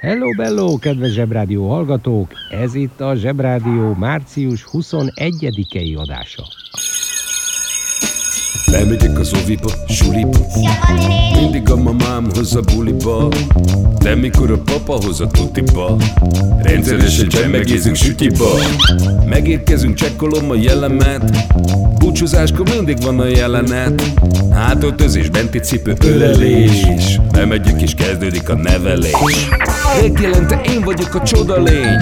Hello, 0.00 0.30
bello, 0.36 0.76
kedves 0.78 1.12
Zsebrádió 1.12 1.68
hallgatók! 1.68 2.32
Ez 2.50 2.74
itt 2.74 3.00
a 3.00 3.14
Zsebrádió 3.14 3.94
március 3.94 4.66
21-i 4.72 5.96
adása. 5.96 6.42
Lemegyek 8.70 9.18
az 9.18 9.32
oviba, 9.42 9.70
suliba. 9.88 10.38
Mindig 11.34 11.70
a 11.70 11.76
mamám 11.76 12.26
hoz 12.34 12.54
a 12.54 12.60
buliba. 12.60 13.28
De 13.98 14.14
mikor 14.14 14.50
a 14.50 14.58
papa 14.64 15.04
hoz 15.04 15.20
a 15.20 15.26
tutiba. 15.26 15.96
Rendszeresen 16.62 17.28
csemmegézünk 17.28 17.96
sütiba. 17.96 18.48
Megérkezünk, 19.28 19.94
csekkolom 19.94 20.50
a 20.50 20.54
jellemet. 20.54 21.46
Búcsúzáskor 21.98 22.68
mindig 22.74 23.02
van 23.02 23.20
a 23.20 23.26
jelenet. 23.26 24.02
Hátöltözés, 24.52 25.28
benti 25.28 25.58
cipő, 25.58 25.94
ölelés. 26.04 27.20
Bemegyek 27.32 27.82
és 27.82 27.94
kezdődik 27.94 28.48
a 28.48 28.54
nevelés. 28.54 29.48
Reggelente 30.00 30.60
én 30.60 30.80
vagyok 30.80 31.14
a 31.14 31.22
csoda 31.22 31.62
lény. 31.62 31.98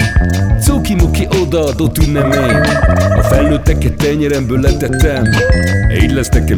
Cuki-muki 0.61 1.27
odaadott 1.41 1.97
ünnemény. 1.97 2.55
A 3.17 3.23
felnőtteket 3.23 3.93
tenyeremből 3.93 4.59
letettem. 4.59 5.23
Így 6.01 6.11
lesz 6.11 6.29
nekem 6.29 6.57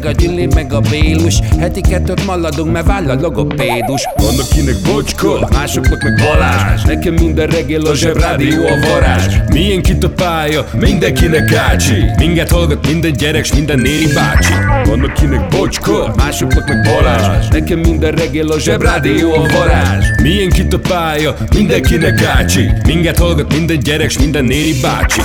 a 0.05 0.11
Gyüli, 0.11 0.45
meg 0.45 0.73
a 0.73 0.79
Bélus. 0.79 1.39
Heti 1.59 1.81
kettőt 1.81 2.25
maladunk, 2.25 2.71
mert 2.71 2.85
váll 2.85 3.09
a 3.09 3.15
logopédus. 3.21 4.07
Van 4.15 4.39
akinek 4.39 4.75
bocska, 4.85 5.47
másoknak 5.51 6.03
meg 6.03 6.15
Balázs. 6.15 6.81
Nekem 6.83 7.13
minden 7.13 7.47
reggel 7.47 7.81
a 7.81 7.95
zsebrádió 7.95 8.65
a 8.67 8.87
varázs. 8.87 9.35
Milyen 9.53 9.81
kit 9.81 10.03
a 10.03 10.09
pálya, 10.09 10.65
mindenkinek 10.79 11.53
ácsi 11.53 12.05
Minket 12.17 12.49
hallgat 12.49 12.87
minden 12.87 13.11
gyerek, 13.11 13.45
s 13.45 13.53
minden 13.53 13.79
néri 13.79 14.07
bácsi. 14.13 14.53
Van 14.85 15.03
akinek 15.03 15.47
bocska, 15.47 16.13
másoknak 16.15 16.67
meg 16.67 16.81
Balázs. 16.81 17.47
Nekem 17.47 17.79
minden 17.79 18.11
reggel 18.11 18.47
a 18.47 18.59
zsebrádió 18.59 19.33
a 19.33 19.45
varázs. 19.57 20.05
Milyen 20.21 20.49
kit 20.49 20.73
a 20.73 20.79
pálya, 20.79 21.35
mindenkinek 21.55 22.23
ácsi 22.23 22.71
Minket 22.85 23.17
hallgat 23.17 23.53
minden 23.53 23.79
gyerek, 23.79 24.09
s 24.09 24.17
minden 24.17 24.45
néri 24.45 24.73
bácsi 24.81 25.21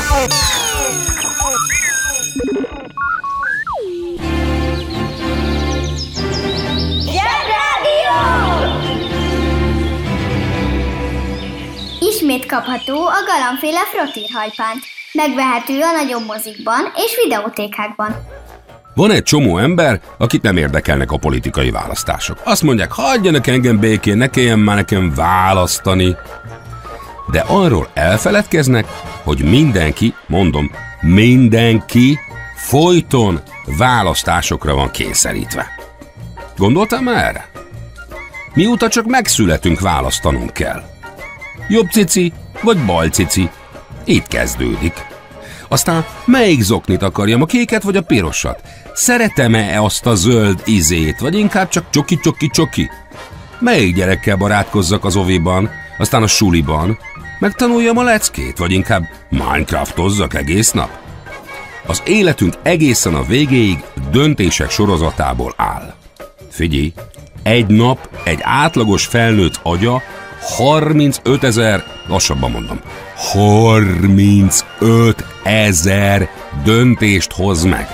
Kapható 12.46 13.06
a 13.06 13.24
galambféle 13.26 13.80
frottírhajpánt. 13.92 14.84
Megvehető 15.12 15.80
a 15.80 15.92
nagyobb 16.02 16.26
mozikban 16.26 16.92
és 16.94 17.16
videótékákban. 17.24 18.16
Van 18.94 19.10
egy 19.10 19.22
csomó 19.22 19.58
ember, 19.58 20.00
akit 20.18 20.42
nem 20.42 20.56
érdekelnek 20.56 21.12
a 21.12 21.16
politikai 21.16 21.70
választások. 21.70 22.40
Azt 22.44 22.62
mondják, 22.62 22.92
hagyjanak 22.92 23.46
engem 23.46 23.78
békén, 23.78 24.16
ne 24.16 24.30
kelljen 24.30 24.58
már 24.58 24.76
nekem 24.76 25.14
választani. 25.14 26.16
De 27.30 27.44
arról 27.46 27.88
elfeledkeznek, 27.94 28.86
hogy 29.22 29.42
mindenki, 29.42 30.14
mondom, 30.26 30.70
mindenki 31.00 32.18
folyton 32.56 33.40
választásokra 33.78 34.74
van 34.74 34.90
kényszerítve. 34.90 35.66
Gondoltam 36.56 37.04
már 37.04 37.24
erre? 37.24 37.50
Mióta 38.54 38.88
csak 38.88 39.06
megszületünk, 39.06 39.80
választanunk 39.80 40.52
kell. 40.52 40.95
Jobb 41.68 41.90
cici 41.90 42.32
vagy 42.62 42.78
bal 42.84 43.08
cici? 43.08 43.50
Itt 44.04 44.26
kezdődik. 44.26 45.06
Aztán 45.68 46.04
melyik 46.24 46.60
zoknit 46.60 47.02
akarjam, 47.02 47.42
a 47.42 47.46
kéket 47.46 47.82
vagy 47.82 47.96
a 47.96 48.02
pirosat? 48.02 48.62
Szeretem-e 48.94 49.82
azt 49.82 50.06
a 50.06 50.14
zöld 50.14 50.62
izét, 50.64 51.20
vagy 51.20 51.38
inkább 51.38 51.68
csak 51.68 51.90
csoki-csoki-csoki? 51.90 52.90
Melyik 53.58 53.94
gyerekkel 53.94 54.36
barátkozzak 54.36 55.04
az 55.04 55.16
oviban, 55.16 55.70
aztán 55.98 56.22
a 56.22 56.26
suliban? 56.26 56.98
Megtanuljam 57.38 57.98
a 57.98 58.02
leckét, 58.02 58.58
vagy 58.58 58.72
inkább 58.72 59.02
Minecraftozzak 59.30 60.34
egész 60.34 60.70
nap? 60.70 60.90
Az 61.86 62.02
életünk 62.04 62.54
egészen 62.62 63.14
a 63.14 63.22
végéig 63.22 63.84
döntések 64.10 64.70
sorozatából 64.70 65.54
áll. 65.56 65.94
Figyelj, 66.50 66.92
egy 67.42 67.66
nap 67.66 68.08
egy 68.24 68.38
átlagos 68.42 69.06
felnőtt 69.06 69.60
agya 69.62 70.02
35 70.40 71.44
ezer, 71.44 71.84
lassabban 72.06 72.50
mondom, 72.50 72.80
35 73.16 75.24
ezer 75.42 76.28
döntést 76.64 77.32
hoz 77.32 77.64
meg. 77.64 77.88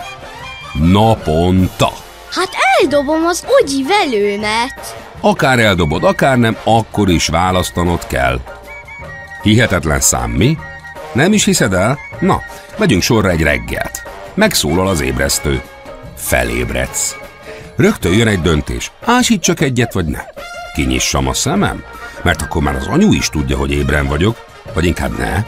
Naponta. 0.73 1.93
Hát 2.31 2.49
eldobom 2.81 3.27
az 3.27 3.45
ogyi 3.61 3.83
velőmet. 3.83 4.97
Akár 5.21 5.59
eldobod, 5.59 6.05
akár 6.05 6.39
nem, 6.39 6.57
akkor 6.65 7.11
is 7.11 7.27
választanod 7.27 8.07
kell. 8.07 8.41
Hihetetlen 9.43 10.01
szám, 10.01 10.31
mi? 10.31 10.59
Nem 11.13 11.33
is 11.33 11.45
hiszed 11.45 11.73
el? 11.73 11.99
Na, 12.21 12.41
vegyünk 12.77 13.03
sorra 13.03 13.31
egy 13.31 13.43
reggelt. 13.43 14.03
Megszólal 14.35 14.89
az 14.89 15.01
ébresztő. 15.01 15.63
Felébredsz. 16.17 17.17
Rögtön 17.77 18.13
jön 18.13 18.27
egy 18.27 18.41
döntés. 18.41 18.91
Ásít 19.05 19.43
csak 19.43 19.61
egyet, 19.61 19.93
vagy 19.93 20.05
ne. 20.05 20.21
Kinyissam 20.75 21.29
a 21.29 21.35
szemem? 21.35 21.85
Mert 22.23 22.43
akkor 22.43 22.63
már 22.63 22.75
az 22.75 22.87
anyu 22.87 23.13
is 23.13 23.29
tudja, 23.29 23.57
hogy 23.57 23.71
ébren 23.71 24.07
vagyok. 24.07 24.37
Vagy 24.75 24.85
inkább 24.85 25.19
ne. 25.19 25.45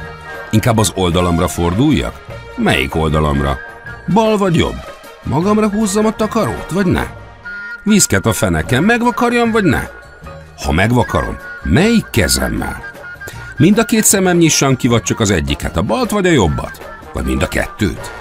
Inkább 0.51 0.79
az 0.79 0.93
oldalamra 0.95 1.49
forduljak? 1.49 2.25
Melyik 2.57 2.95
oldalamra? 2.95 3.59
Bal 4.13 4.37
vagy 4.37 4.57
jobb? 4.57 4.77
Magamra 5.23 5.69
húzzam 5.69 6.07
a 6.07 6.17
takarót, 6.17 6.71
vagy 6.71 6.87
ne? 6.87 7.07
Viszket 7.83 8.27
a 8.27 8.33
feneken, 8.33 8.83
megvakarjam, 8.83 9.51
vagy 9.51 9.65
ne? 9.65 9.83
Ha 10.65 10.73
megvakarom, 10.73 11.37
melyik 11.63 12.07
kezemmel? 12.11 12.83
Mind 13.57 13.79
a 13.79 13.85
két 13.85 14.05
szemem 14.05 14.37
nyissam 14.37 14.77
ki, 14.77 14.89
vagy 14.89 15.03
csak 15.03 15.21
az 15.21 15.31
egyiket, 15.31 15.77
a 15.77 15.83
balt 15.83 16.11
vagy 16.11 16.27
a 16.27 16.31
jobbat? 16.31 16.99
Vagy 17.13 17.25
mind 17.25 17.43
a 17.43 17.49
kettőt? 17.49 18.13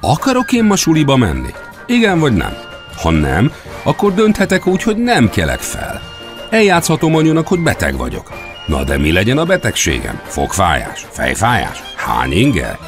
Akarok 0.00 0.52
én 0.52 0.64
ma 0.64 0.76
suliba 0.76 1.16
menni? 1.16 1.54
Igen 1.86 2.18
vagy 2.20 2.32
nem? 2.32 2.52
Ha 2.96 3.10
nem, 3.10 3.52
akkor 3.82 4.14
dönthetek 4.14 4.66
úgy, 4.66 4.82
hogy 4.82 4.96
nem 4.96 5.28
kelek 5.28 5.60
fel. 5.60 6.09
Eljátszhatom 6.50 7.14
anyunak, 7.14 7.48
hogy 7.48 7.60
beteg 7.60 7.96
vagyok. 7.96 8.32
Na 8.66 8.84
de 8.84 8.98
mi 8.98 9.12
legyen 9.12 9.38
a 9.38 9.44
betegségem? 9.44 10.20
Fogfájás? 10.26 11.06
Fejfájás? 11.10 11.82
Hány 11.96 12.32
inger? 12.32 12.78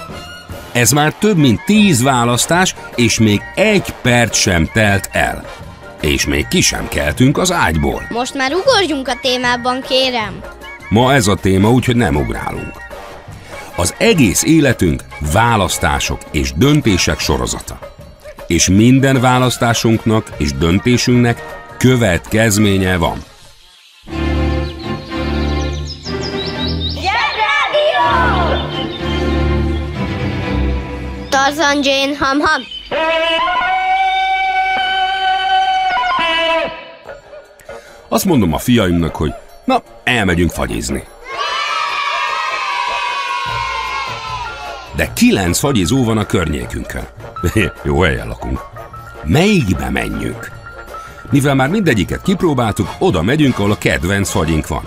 Ez 0.73 0.91
már 0.91 1.15
több 1.15 1.37
mint 1.37 1.65
tíz 1.65 2.03
választás, 2.03 2.75
és 2.95 3.19
még 3.19 3.41
egy 3.55 3.95
perc 4.03 4.37
sem 4.37 4.69
telt 4.73 5.09
el. 5.13 5.45
És 6.01 6.27
még 6.27 6.49
ki 6.49 6.61
sem 6.61 6.89
keltünk 6.89 7.39
az 7.39 7.53
ágyból. 7.53 8.03
Most 8.09 8.35
már 8.35 8.53
ugorjunk 8.55 9.09
a 9.09 9.19
témában, 9.23 9.81
kérem. 9.81 10.41
Ma 10.89 11.15
ez 11.15 11.27
a 11.27 11.35
téma, 11.35 11.71
úgyhogy 11.71 11.97
nem 11.97 12.17
ugrálunk. 12.17 12.73
Az 13.77 13.95
egész 13.99 14.43
életünk 14.43 15.03
választások 15.33 16.21
és 16.31 16.53
döntések 16.57 17.19
sorozata. 17.19 17.79
És 18.47 18.69
minden 18.69 19.21
választásunknak 19.21 20.31
és 20.37 20.53
döntésünknek 20.53 21.61
következménye 21.79 22.97
van. 22.97 23.31
Tarzan 31.43 31.83
Jane 31.83 32.17
Ham 32.17 32.41
Ham. 32.41 32.63
Azt 38.09 38.25
mondom 38.25 38.53
a 38.53 38.59
fiaimnak, 38.59 39.17
hogy 39.17 39.33
na, 39.65 39.83
elmegyünk 40.05 40.51
fagyizni. 40.51 41.05
de 44.97 45.13
kilenc 45.15 45.59
fagyizó 45.59 46.05
van 46.05 46.19
a 46.19 46.27
környékünkön. 46.27 47.07
Jó 47.85 48.01
helyen 48.01 48.29
lakunk. 48.29 48.61
Melyikbe 49.25 49.91
menjünk? 49.91 50.51
Mivel 51.31 51.55
már 51.55 51.69
mindegyiket 51.69 52.23
kipróbáltuk, 52.23 52.89
oda 52.99 53.23
megyünk, 53.23 53.59
ahol 53.59 53.71
a 53.71 53.79
kedvenc 53.79 54.31
fagyink 54.31 54.67
van. 54.67 54.85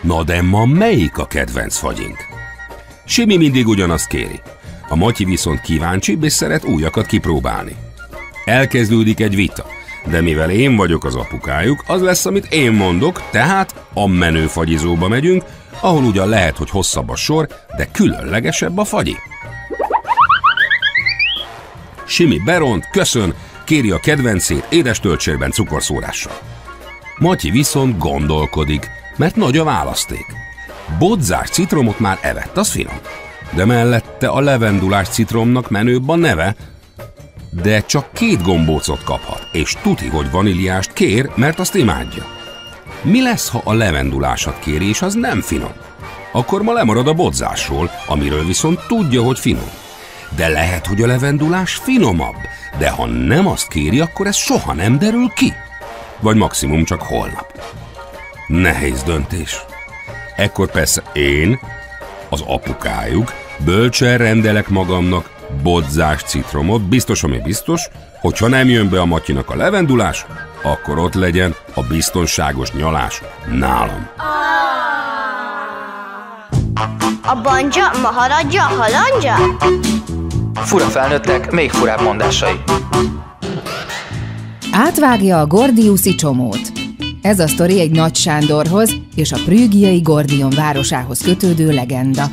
Na 0.00 0.22
de 0.22 0.42
ma 0.42 0.64
melyik 0.64 1.18
a 1.18 1.26
kedvenc 1.26 1.76
fagyink? 1.76 2.16
Simi 3.04 3.36
mindig 3.36 3.66
ugyanazt 3.66 4.06
kéri. 4.06 4.40
A 4.88 4.96
Matyi 4.96 5.24
viszont 5.24 5.60
kíváncsi, 5.60 6.18
és 6.20 6.32
szeret 6.32 6.64
újakat 6.64 7.06
kipróbálni. 7.06 7.76
Elkezdődik 8.44 9.20
egy 9.20 9.34
vita, 9.34 9.66
de 10.10 10.20
mivel 10.20 10.50
én 10.50 10.76
vagyok 10.76 11.04
az 11.04 11.14
apukájuk, 11.14 11.84
az 11.86 12.00
lesz, 12.00 12.26
amit 12.26 12.52
én 12.52 12.72
mondok, 12.72 13.22
tehát 13.30 13.74
a 13.94 14.06
menő 14.06 14.46
fagyizóba 14.46 15.08
megyünk, 15.08 15.44
ahol 15.80 16.04
ugyan 16.04 16.28
lehet, 16.28 16.56
hogy 16.56 16.70
hosszabb 16.70 17.08
a 17.08 17.16
sor, 17.16 17.48
de 17.76 17.88
különlegesebb 17.92 18.78
a 18.78 18.84
fagyi. 18.84 19.16
Simi 22.06 22.38
beront, 22.44 22.88
köszön, 22.90 23.34
kéri 23.64 23.90
a 23.90 23.98
kedvencét 23.98 24.66
édes 24.68 25.00
töltsérben 25.00 25.50
cukorszórással. 25.50 26.38
Matyi 27.18 27.50
viszont 27.50 27.98
gondolkodik, 27.98 28.90
mert 29.16 29.36
nagy 29.36 29.58
a 29.58 29.64
választék. 29.64 30.26
Bodzás 30.98 31.48
citromot 31.48 31.98
már 31.98 32.18
evett, 32.22 32.56
az 32.56 32.70
finom. 32.70 32.98
De 33.54 33.64
mellette 33.64 34.28
a 34.28 34.40
levendulás 34.40 35.08
citromnak 35.08 35.70
menőbb 35.70 36.08
a 36.08 36.16
neve, 36.16 36.56
de 37.62 37.80
csak 37.80 38.12
két 38.12 38.42
gombócot 38.42 39.04
kaphat, 39.04 39.48
és 39.52 39.76
tuti, 39.82 40.06
hogy 40.06 40.30
vaníliást 40.30 40.92
kér, 40.92 41.30
mert 41.34 41.58
azt 41.58 41.74
imádja. 41.74 42.26
Mi 43.02 43.22
lesz, 43.22 43.48
ha 43.48 43.60
a 43.64 43.72
levendulásat 43.72 44.58
kéri, 44.58 44.88
és 44.88 45.02
az 45.02 45.14
nem 45.14 45.40
finom? 45.40 45.72
Akkor 46.32 46.62
ma 46.62 46.72
lemarad 46.72 47.08
a 47.08 47.12
bodzásról, 47.12 47.90
amiről 48.06 48.46
viszont 48.46 48.86
tudja, 48.86 49.22
hogy 49.22 49.38
finom. 49.38 49.70
De 50.36 50.48
lehet, 50.48 50.86
hogy 50.86 51.02
a 51.02 51.06
levendulás 51.06 51.74
finomabb, 51.74 52.36
de 52.78 52.90
ha 52.90 53.06
nem 53.06 53.46
azt 53.46 53.68
kéri, 53.68 54.00
akkor 54.00 54.26
ez 54.26 54.36
soha 54.36 54.72
nem 54.72 54.98
derül 54.98 55.28
ki. 55.34 55.52
Vagy 56.20 56.36
maximum 56.36 56.84
csak 56.84 57.02
holnap. 57.02 57.62
Nehéz 58.46 59.02
döntés. 59.02 59.64
Ekkor 60.36 60.70
persze 60.70 61.02
én, 61.12 61.58
az 62.28 62.40
apukájuk, 62.46 63.32
bölcsen 63.64 64.18
rendelek 64.18 64.68
magamnak 64.68 65.30
bodzás 65.62 66.22
citromot, 66.22 66.82
biztos, 66.82 67.22
ami 67.22 67.40
biztos, 67.44 67.88
hogyha 68.20 68.48
nem 68.48 68.68
jön 68.68 68.90
be 68.90 69.00
a 69.00 69.04
Matyinak 69.04 69.50
a 69.50 69.56
levendulás, 69.56 70.26
akkor 70.62 70.98
ott 70.98 71.14
legyen 71.14 71.54
a 71.74 71.82
biztonságos 71.82 72.72
nyalás 72.72 73.22
nálam. 73.52 74.08
A 77.26 77.40
banja, 77.42 77.90
maharadja, 78.02 78.62
halandja? 78.62 79.34
Fura 80.54 80.84
felnőttek, 80.84 81.50
még 81.50 81.70
furább 81.70 82.02
mondásai. 82.02 82.60
Átvágja 84.72 85.40
a 85.40 85.46
Gordiuszi 85.46 86.14
csomót. 86.14 86.72
Ez 87.22 87.38
a 87.38 87.48
sztori 87.48 87.80
egy 87.80 87.90
Nagy 87.90 88.14
Sándorhoz 88.14 88.94
és 89.14 89.32
a 89.32 89.38
prügiai 89.44 90.00
Gordion 90.00 90.50
városához 90.50 91.20
kötődő 91.20 91.72
legenda. 91.72 92.24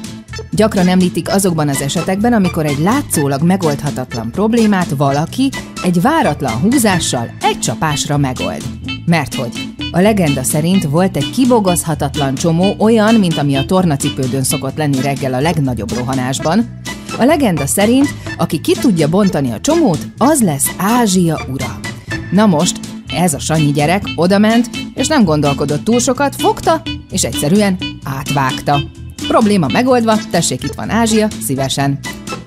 Gyakran 0.54 0.88
említik 0.88 1.30
azokban 1.30 1.68
az 1.70 1.82
esetekben, 1.82 2.34
amikor 2.34 2.66
egy 2.66 2.80
látszólag 2.80 3.42
megoldhatatlan 3.42 4.32
problémát 4.32 4.90
valaki 4.90 5.50
egy 5.84 6.02
váratlan 6.02 6.52
húzással 6.52 7.34
egy 7.42 7.60
csapásra 7.60 8.18
megold. 8.18 8.64
Mert 9.06 9.36
hogy 9.36 9.52
a 9.92 10.00
legenda 10.00 10.44
szerint 10.44 10.84
volt 10.84 11.18
egy 11.18 11.30
kibogozhatatlan 11.30 12.36
csomó 12.36 12.76
olyan, 12.78 13.16
mint 13.16 13.38
ami 13.38 13.56
a 13.56 13.66
tornacipődön 13.66 14.44
szokott 14.44 14.78
lenni 14.78 15.02
reggel 15.02 15.34
a 15.34 15.40
legnagyobb 15.40 15.92
rohanásban. 15.94 16.80
A 17.18 17.24
legenda 17.24 17.66
szerint, 17.66 18.08
aki 18.38 18.62
ki 18.62 18.74
tudja 18.74 19.10
bontani 19.10 19.52
a 19.52 19.62
csomót, 19.62 20.08
az 20.18 20.42
lesz 20.42 20.72
Ázsia 20.78 21.40
ura. 21.52 21.80
Na 22.32 22.46
most, 22.46 22.80
ez 23.14 23.34
a 23.34 23.40
Sanyi 23.40 23.72
gyerek 23.72 24.04
odament, 24.16 24.70
és 24.94 25.08
nem 25.08 25.24
gondolkodott 25.24 25.84
túl 25.84 26.00
sokat, 26.00 26.36
fogta, 26.36 26.82
és 27.12 27.24
egyszerűen 27.24 27.78
átvágta. 28.04 28.80
Probléma 29.32 29.68
megoldva, 29.68 30.18
tessék 30.32 30.64
itt 30.64 30.74
van 30.74 30.90
Ázsia, 30.90 31.28
szívesen. 31.42 32.00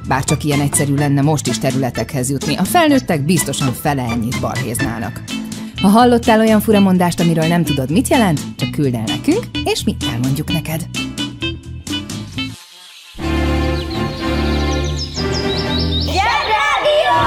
Bár 0.09 0.25
csak 0.25 0.45
ilyen 0.45 0.61
egyszerű 0.61 0.95
lenne 0.95 1.21
most 1.21 1.47
is 1.47 1.59
területekhez 1.59 2.31
jutni, 2.31 2.57
a 2.57 2.65
felnőttek 2.65 3.25
biztosan 3.25 3.73
fele 3.73 4.03
ennyit 4.03 4.41
balhéznának. 4.41 5.23
Ha 5.83 5.89
hallottál 5.89 6.41
olyan 6.41 6.61
furamondást, 6.61 7.21
amiről 7.21 7.47
nem 7.47 7.65
tudod, 7.65 7.91
mit 7.91 8.09
jelent, 8.09 8.41
csak 8.57 8.71
küld 8.71 8.95
el 8.95 9.05
nekünk, 9.07 9.45
és 9.65 9.85
mi 9.85 9.97
elmondjuk 10.13 10.53
neked. 10.53 10.89
Zsebrádió! 16.07 17.19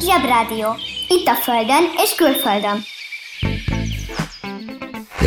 Zsebrádió. 0.00 0.68
Itt 1.08 1.26
a 1.26 1.34
Földön 1.34 1.84
és 2.04 2.14
külföldön. 2.14 2.84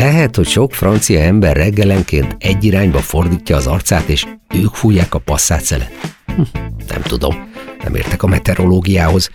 Lehet, 0.02 0.36
hogy 0.36 0.48
sok 0.48 0.74
francia 0.74 1.20
ember 1.20 1.56
reggelenként 1.56 2.36
egy 2.40 2.64
irányba 2.64 3.00
fordítja 3.00 3.56
az 3.56 3.68
arcát, 3.68 4.08
és 4.08 4.26
ők 4.56 4.74
fújják 4.74 5.14
a 5.14 5.20
passzát 5.20 5.90
Hm, 6.26 6.42
nem 6.88 7.02
tudom, 7.02 7.50
nem 7.84 7.96
értek 7.96 8.24
a 8.24 8.28
meteorológiához. 8.28 9.30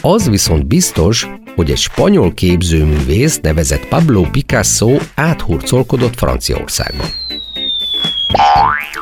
Az 0.00 0.28
viszont 0.28 0.66
biztos, 0.66 1.28
hogy 1.54 1.70
egy 1.70 1.76
spanyol 1.76 2.34
képzőművész 2.34 3.40
nevezett 3.40 3.88
Pablo 3.88 4.22
Picasso 4.30 4.96
áthurcolkodott 5.14 6.16
Franciaországban. 6.16 7.06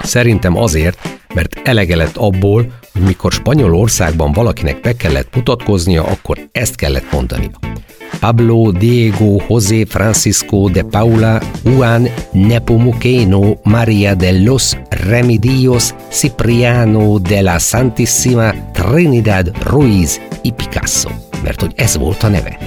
Szerintem 0.00 0.56
azért, 0.56 1.08
mert 1.34 1.60
elege 1.62 1.96
lett 1.96 2.16
abból, 2.16 2.72
hogy 2.92 3.02
mikor 3.02 3.32
Spanyolországban 3.32 4.32
valakinek 4.32 4.80
be 4.80 4.96
kellett 4.96 5.34
mutatkoznia, 5.34 6.04
akkor 6.04 6.38
ezt 6.52 6.76
kellett 6.76 7.12
mondania. 7.12 7.82
Pablo 8.20 8.72
Diego 8.72 9.38
José 9.48 9.86
Francisco 9.86 10.68
de 10.68 10.84
Paula 10.84 11.40
Juan 11.62 12.08
Nepomuceno 12.32 13.58
María 13.62 14.14
de 14.14 14.32
los 14.32 14.76
Remedios 14.90 15.94
Cipriano 16.10 17.18
de 17.18 17.42
la 17.42 17.58
Santissima 17.58 18.54
Trinidad 18.72 19.52
Ruiz 19.62 20.20
y 20.42 20.52
Picasso, 20.52 21.10
mert 21.42 21.60
hogy 21.60 21.72
ez 21.76 21.96
volt 21.96 22.22
a 22.22 22.28
neve. 22.28 22.58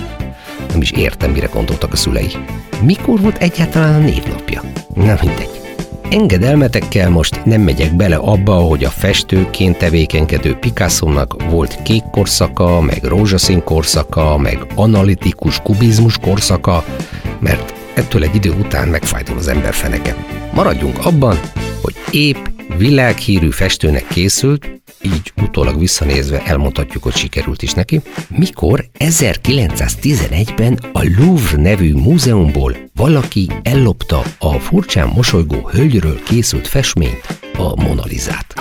Nem 0.70 0.82
is 0.82 0.92
értem, 0.92 1.32
mire 1.32 1.48
gondoltak 1.54 1.94
a 1.94 1.96
szülei. 1.96 2.32
Mikor 2.82 3.22
volt 3.22 3.38
egyáltalán 3.38 3.94
a 3.94 4.06
névnapja? 4.06 4.62
Na 4.94 5.18
mindegy. 5.22 5.57
Engedelmetekkel 6.10 7.10
most 7.10 7.46
nem 7.46 7.62
megyek 7.62 7.96
bele 7.96 8.16
abba, 8.16 8.54
hogy 8.54 8.84
a 8.84 8.90
festőként 8.90 9.78
tevékenykedő 9.78 10.56
Picasso-nak 10.56 11.50
volt 11.50 11.82
kék 11.82 12.04
korszaka, 12.12 12.82
meg 12.82 13.04
rózsaszín 13.04 13.64
korszaka, 13.64 14.38
meg 14.38 14.66
analitikus 14.76 15.60
kubizmus 15.60 16.18
korszaka, 16.18 16.86
mert 17.40 17.74
ettől 17.94 18.24
egy 18.24 18.36
idő 18.36 18.52
után 18.52 18.88
megfájdul 18.88 19.38
az 19.38 19.48
ember 19.48 19.74
feneke. 19.74 20.16
Maradjunk 20.54 21.06
abban, 21.06 21.40
hogy 21.82 21.96
épp 22.12 22.46
világhírű 22.78 23.50
festőnek 23.50 24.08
készült, 24.08 24.70
így 25.02 25.34
utólag 25.58 25.80
visszanézve 25.80 26.44
elmondhatjuk, 26.46 27.04
hogy 27.04 27.16
sikerült 27.16 27.62
is 27.62 27.74
neki, 27.74 28.02
mikor 28.30 28.86
1911-ben 29.00 30.80
a 30.94 31.12
Louvre 31.18 31.62
nevű 31.62 31.94
múzeumból 31.94 32.76
valaki 32.96 33.48
ellopta 33.64 34.24
a 34.40 34.60
furcsán 34.60 35.08
mosolygó 35.16 35.70
hölgyről 35.72 36.24
készült 36.24 36.68
festményt, 36.68 37.40
a 37.54 37.82
Monalizát. 37.82 38.54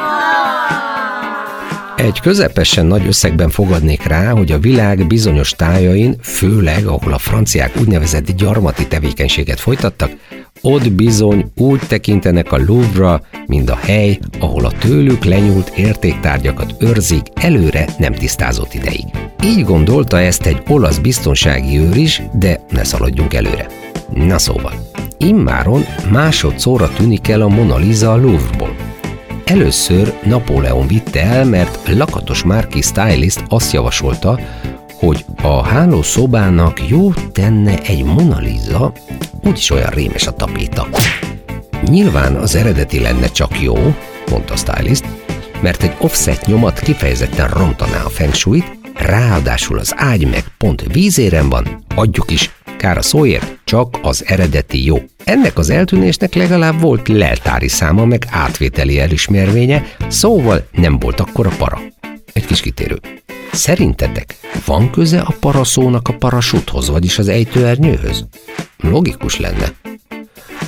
Egy 1.96 2.20
közepesen 2.20 2.86
nagy 2.86 3.06
összegben 3.06 3.50
fogadnék 3.50 4.02
rá, 4.02 4.30
hogy 4.30 4.52
a 4.52 4.58
világ 4.58 5.06
bizonyos 5.06 5.50
tájain, 5.50 6.16
főleg 6.22 6.86
ahol 6.86 7.12
a 7.12 7.18
franciák 7.18 7.76
úgynevezett 7.80 8.30
gyarmati 8.30 8.86
tevékenységet 8.86 9.60
folytattak, 9.60 10.10
ott 10.62 10.92
bizony 10.92 11.50
úgy 11.56 11.80
tekintenek 11.88 12.52
a 12.52 12.58
Louvre, 12.66 13.20
mint 13.46 13.70
a 13.70 13.76
hely, 13.76 14.18
ahol 14.40 14.64
a 14.64 14.72
tőlük 14.78 15.24
lenyúlt 15.24 15.72
értéktárgyakat 15.76 16.74
őrzik 16.78 17.26
előre 17.34 17.86
nem 17.98 18.12
tisztázott 18.12 18.74
ideig. 18.74 19.04
Így 19.44 19.64
gondolta 19.64 20.20
ezt 20.20 20.46
egy 20.46 20.62
olasz 20.68 20.98
biztonsági 20.98 21.78
őr 21.78 21.96
is, 21.96 22.22
de 22.32 22.60
ne 22.70 22.84
szaladjunk 22.84 23.34
előre. 23.34 23.66
Na 24.14 24.38
szóval, 24.38 24.72
immáron 25.18 25.84
másodszorra 26.10 26.90
tűnik 26.96 27.28
el 27.28 27.40
a 27.40 27.48
Mona 27.48 27.76
Lisa 27.76 28.12
a 28.12 28.16
Louvre-ból. 28.16 28.76
Először 29.44 30.12
Napóleon 30.24 30.86
vitte 30.86 31.22
el, 31.22 31.44
mert 31.44 31.88
lakatos 31.96 32.44
márki 32.44 32.80
stylist 32.80 33.44
azt 33.48 33.72
javasolta, 33.72 34.38
hogy 34.98 35.24
a 35.42 35.62
hálószobának 35.62 36.88
jó 36.88 37.12
tenne 37.12 37.78
egy 37.82 38.04
Mona 38.04 38.38
Lisa, 38.38 38.92
úgyis 39.44 39.70
olyan 39.70 39.90
rémes 39.90 40.26
a 40.26 40.32
tapéta. 40.32 40.88
Nyilván 41.82 42.34
az 42.34 42.54
eredeti 42.54 43.00
lenne 43.00 43.26
csak 43.26 43.60
jó, 43.60 43.74
mondta 44.30 44.52
a 44.52 44.56
stylist, 44.56 45.04
mert 45.60 45.82
egy 45.82 45.94
offset 45.98 46.46
nyomat 46.46 46.80
kifejezetten 46.80 47.48
rontaná 47.48 48.02
a 48.02 48.08
feng 48.08 48.34
shui-t, 48.34 48.78
ráadásul 48.94 49.78
az 49.78 49.92
ágy 49.96 50.30
meg 50.30 50.44
pont 50.58 50.82
vízéren 50.92 51.48
van, 51.48 51.84
adjuk 51.94 52.30
is, 52.30 52.50
kár 52.76 52.98
a 52.98 53.02
szóért, 53.02 53.58
csak 53.64 53.98
az 54.02 54.24
eredeti 54.26 54.84
jó. 54.84 54.96
ennek 55.24 55.58
az 55.58 55.70
eltűnésnek 55.70 56.34
legalább 56.34 56.80
volt 56.80 57.08
leltári 57.08 57.68
száma, 57.68 58.04
meg 58.04 58.26
átvételi 58.30 59.00
elismervénye, 59.00 59.82
szóval 60.08 60.68
nem 60.72 60.98
volt 60.98 61.20
akkora 61.20 61.50
para. 61.58 61.80
Egy 62.32 62.46
kis 62.46 62.60
kitérő. 62.60 63.00
Szerintetek 63.56 64.36
van 64.66 64.90
köze 64.90 65.20
a 65.20 65.34
paraszónak 65.40 66.08
a 66.08 66.16
parasuthoz, 66.16 66.88
vagyis 66.88 67.18
az 67.18 67.28
ejtőernyőhöz? 67.28 68.24
Logikus 68.76 69.38
lenne. 69.38 69.72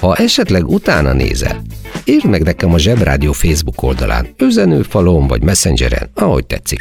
Ha 0.00 0.14
esetleg 0.14 0.68
utána 0.68 1.12
nézel, 1.12 1.62
írd 2.04 2.24
meg 2.24 2.42
nekem 2.42 2.72
a 2.72 2.78
Zsebrádió 2.78 3.32
Facebook 3.32 3.82
oldalán, 3.82 4.28
üzenőfalon 4.38 5.26
vagy 5.26 5.42
messengeren, 5.42 6.10
ahogy 6.14 6.46
tetszik. 6.46 6.80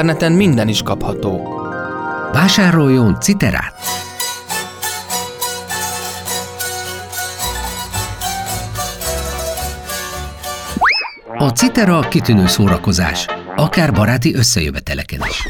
Interneten 0.00 0.32
minden 0.32 0.68
is 0.68 0.82
kapható. 0.82 1.60
Vásároljon 2.32 3.20
citerát! 3.20 3.74
A 11.36 11.48
citera 11.48 12.00
kitűnő 12.00 12.46
szórakozás, 12.46 13.26
akár 13.56 13.92
baráti 13.92 14.34
összejöveteleken 14.34 15.20
is. 15.28 15.48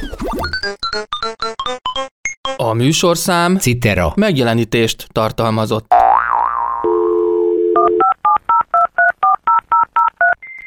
A 2.56 2.72
műsorszám 2.72 3.56
Citera. 3.56 4.12
megjelenítést 4.16 5.06
tartalmazott. 5.12 5.99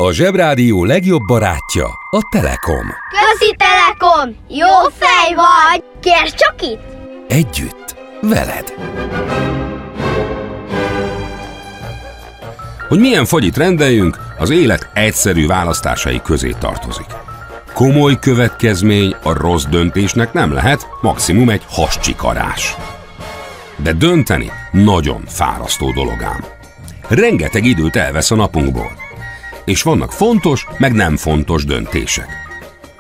A 0.04 0.12
Zsebrádió 0.12 0.84
legjobb 0.84 1.22
barátja 1.28 1.86
a 2.10 2.20
Telekom. 2.32 2.86
Közi 3.10 3.56
Telekom! 3.58 4.36
Jó 4.50 4.90
fej 4.98 5.36
vagy! 5.36 5.84
Kérd 6.02 6.34
csak 6.34 6.56
itt! 6.62 6.82
Együtt, 7.28 7.96
veled. 8.22 8.74
Hogy 12.88 13.00
milyen 13.00 13.26
fagyit 13.26 13.58
rendeljünk, 13.58 14.18
az 14.38 14.50
élet 14.50 14.90
egyszerű 14.94 15.48
választásai 15.48 16.22
közé 16.22 16.56
tartozik. 16.60 17.08
Komoly 17.74 18.20
következmény 18.20 19.16
a 19.24 19.34
rossz 19.34 19.66
döntésnek 19.66 20.34
nem 20.34 20.54
lehet, 20.54 20.88
maximum 21.02 21.50
egy 21.50 21.64
hascsikarás. 21.70 22.76
De 23.76 23.94
dönteni 23.94 24.52
nagyon 24.72 25.24
fárasztó 25.28 25.92
dolog 25.92 26.24
ám. 26.24 26.46
Rengeteg 27.10 27.66
időt 27.66 27.96
elvesz 27.96 28.32
a 28.32 28.36
napunkból. 28.36 29.03
És 29.66 29.82
vannak 29.82 30.12
fontos, 30.12 30.66
meg 30.78 30.94
nem 30.94 31.18
fontos 31.18 31.66
döntések. 31.66 32.28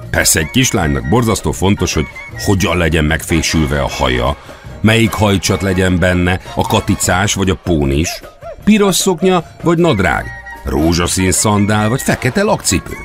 Persze 0.10 0.40
egy 0.40 0.50
kislánynak 0.50 1.10
borzasztó 1.10 1.52
fontos, 1.52 1.94
hogy 1.94 2.08
hogyan 2.46 2.78
legyen 2.78 3.06
megfésülve 3.06 3.82
a 3.82 3.90
haja, 3.90 4.38
melyik 4.82 5.12
hajcsat 5.12 5.62
legyen 5.62 6.00
benne, 6.00 6.40
a 6.56 6.68
katicás 6.68 7.34
vagy 7.34 7.50
a 7.50 7.60
pónis, 7.64 8.22
piros 8.64 8.96
szoknya 8.96 9.44
vagy 9.64 9.78
nadrág, 9.78 10.26
rózsaszín 10.66 11.32
szandál 11.32 11.90
vagy 11.90 12.02
fekete 12.02 12.44
lakcipő. 12.44 12.98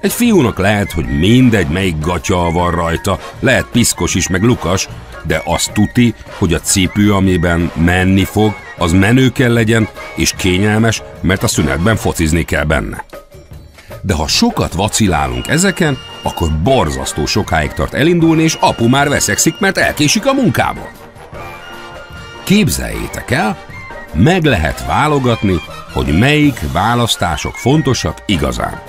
Egy 0.00 0.12
fiúnak 0.12 0.58
lehet, 0.58 0.92
hogy 0.92 1.18
mindegy, 1.18 1.68
melyik 1.68 1.98
gatya 2.00 2.50
van 2.50 2.70
rajta, 2.70 3.18
lehet 3.40 3.66
piszkos 3.72 4.14
is, 4.14 4.28
meg 4.28 4.42
lukas, 4.42 4.88
de 5.22 5.42
azt 5.44 5.72
tuti, 5.72 6.14
hogy 6.38 6.54
a 6.54 6.60
cipő, 6.60 7.12
amiben 7.12 7.70
menni 7.74 8.24
fog, 8.24 8.54
az 8.78 8.92
menő 8.92 9.28
kell 9.28 9.52
legyen, 9.52 9.88
és 10.16 10.32
kényelmes, 10.36 11.02
mert 11.20 11.42
a 11.42 11.46
szünetben 11.46 11.96
focizni 11.96 12.42
kell 12.42 12.64
benne. 12.64 13.04
De 14.02 14.14
ha 14.14 14.26
sokat 14.26 14.72
vacilálunk 14.72 15.48
ezeken, 15.48 15.98
akkor 16.22 16.48
borzasztó 16.62 17.26
sokáig 17.26 17.72
tart 17.72 17.94
elindulni, 17.94 18.42
és 18.42 18.56
apu 18.60 18.88
már 18.88 19.08
veszekszik, 19.08 19.58
mert 19.58 19.78
elkésik 19.78 20.26
a 20.26 20.32
munkából. 20.32 20.90
Képzeljétek 22.44 23.30
el, 23.30 23.56
meg 24.14 24.44
lehet 24.44 24.86
válogatni, 24.86 25.60
hogy 25.92 26.18
melyik 26.18 26.58
választások 26.72 27.54
fontosak 27.54 28.18
igazán. 28.26 28.82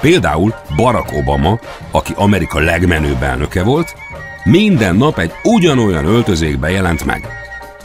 Például 0.00 0.54
Barack 0.76 1.12
Obama, 1.12 1.58
aki 1.90 2.12
Amerika 2.16 2.58
legmenőbb 2.58 3.22
elnöke 3.22 3.62
volt, 3.62 3.94
minden 4.46 4.96
nap 4.96 5.18
egy 5.18 5.32
ugyanolyan 5.42 6.04
öltözékbe 6.04 6.70
jelent 6.70 7.04
meg. 7.04 7.28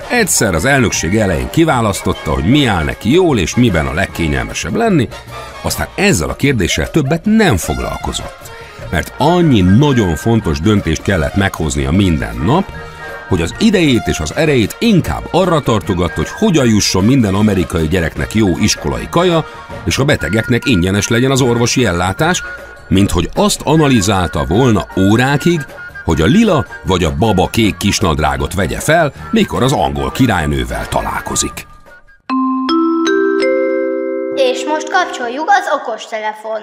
Egyszer 0.09 0.55
az 0.55 0.65
elnökség 0.65 1.17
elején 1.17 1.49
kiválasztotta, 1.49 2.31
hogy 2.31 2.43
mi 2.43 2.65
áll 2.65 2.83
neki 2.83 3.11
jól 3.11 3.39
és 3.39 3.55
miben 3.55 3.85
a 3.85 3.93
legkényelmesebb 3.93 4.75
lenni, 4.75 5.07
aztán 5.61 5.87
ezzel 5.95 6.29
a 6.29 6.35
kérdéssel 6.35 6.91
többet 6.91 7.25
nem 7.25 7.57
foglalkozott. 7.57 8.51
Mert 8.89 9.13
annyi 9.17 9.61
nagyon 9.61 10.15
fontos 10.15 10.59
döntést 10.59 11.01
kellett 11.01 11.35
meghoznia 11.35 11.91
minden 11.91 12.35
nap, 12.45 12.71
hogy 13.27 13.41
az 13.41 13.55
idejét 13.59 14.07
és 14.07 14.19
az 14.19 14.35
erejét 14.35 14.75
inkább 14.79 15.27
arra 15.31 15.59
tartogatta, 15.59 16.15
hogy 16.15 16.29
hogyan 16.29 16.67
jusson 16.67 17.05
minden 17.05 17.33
amerikai 17.33 17.87
gyereknek 17.87 18.33
jó 18.33 18.57
iskolai 18.57 19.07
kaja, 19.09 19.45
és 19.85 19.97
a 19.97 20.05
betegeknek 20.05 20.65
ingyenes 20.65 21.07
legyen 21.07 21.31
az 21.31 21.41
orvosi 21.41 21.85
ellátás, 21.85 22.43
mint 22.87 23.11
hogy 23.11 23.29
azt 23.35 23.61
analizálta 23.63 24.45
volna 24.45 24.87
órákig, 24.97 25.65
hogy 26.11 26.21
a 26.21 26.25
lila 26.25 26.65
vagy 26.83 27.03
a 27.03 27.15
baba 27.15 27.47
kék 27.47 27.77
kisnadrágot 27.77 28.53
vegye 28.53 28.79
fel, 28.79 29.13
mikor 29.31 29.63
az 29.63 29.71
angol 29.71 30.11
királynővel 30.11 30.87
találkozik. 30.87 31.67
És 34.35 34.63
most 34.65 34.89
kapcsoljuk 34.89 35.49
az 35.49 35.79
okostelefon. 35.79 36.61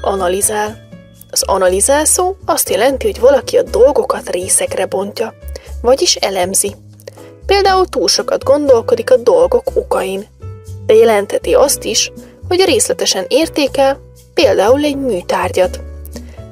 Analizál. 0.00 0.88
Az 1.30 1.42
analizál 1.42 2.04
szó 2.04 2.36
azt 2.44 2.70
jelenti, 2.70 3.06
hogy 3.06 3.20
valaki 3.20 3.56
a 3.56 3.62
dolgokat 3.62 4.30
részekre 4.30 4.86
bontja, 4.86 5.34
vagyis 5.82 6.14
elemzi. 6.14 6.74
Például 7.46 7.86
túl 7.86 8.08
sokat 8.08 8.44
gondolkodik 8.44 9.10
a 9.10 9.16
dolgok 9.16 9.64
okain. 9.74 10.26
De 10.86 10.94
jelentheti 10.94 11.54
azt 11.54 11.84
is, 11.84 12.12
hogy 12.48 12.64
részletesen 12.64 13.24
értékel, 13.28 13.98
például 14.34 14.84
egy 14.84 14.96
műtárgyat. 14.96 15.80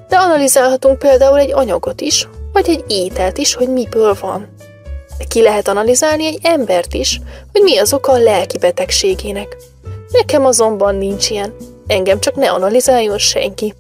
De 0.08 0.16
analizálhatunk 0.16 0.98
például 0.98 1.38
egy 1.38 1.52
anyagot 1.52 2.00
is, 2.00 2.28
vagy 2.52 2.68
egy 2.68 2.84
ételt 2.88 3.38
is, 3.38 3.54
hogy 3.54 3.68
miből 3.68 4.16
van. 4.20 4.54
De 5.18 5.24
ki 5.28 5.42
lehet 5.42 5.68
analizálni 5.68 6.26
egy 6.26 6.38
embert 6.42 6.94
is, 6.94 7.20
hogy 7.52 7.62
mi 7.62 7.78
az 7.78 7.92
oka 7.92 8.12
a 8.12 8.18
lelki 8.18 8.58
betegségének. 8.58 9.56
Nekem 10.10 10.46
azonban 10.46 10.94
nincs 10.94 11.30
ilyen. 11.30 11.56
Engem 11.86 12.20
csak 12.20 12.34
ne 12.34 12.50
analizáljon 12.50 13.18
senki. 13.18 13.74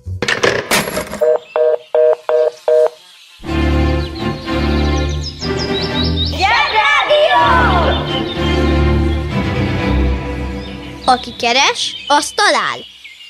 Aki 11.06 11.34
keres, 11.38 12.04
az 12.06 12.32
talál. 12.34 12.78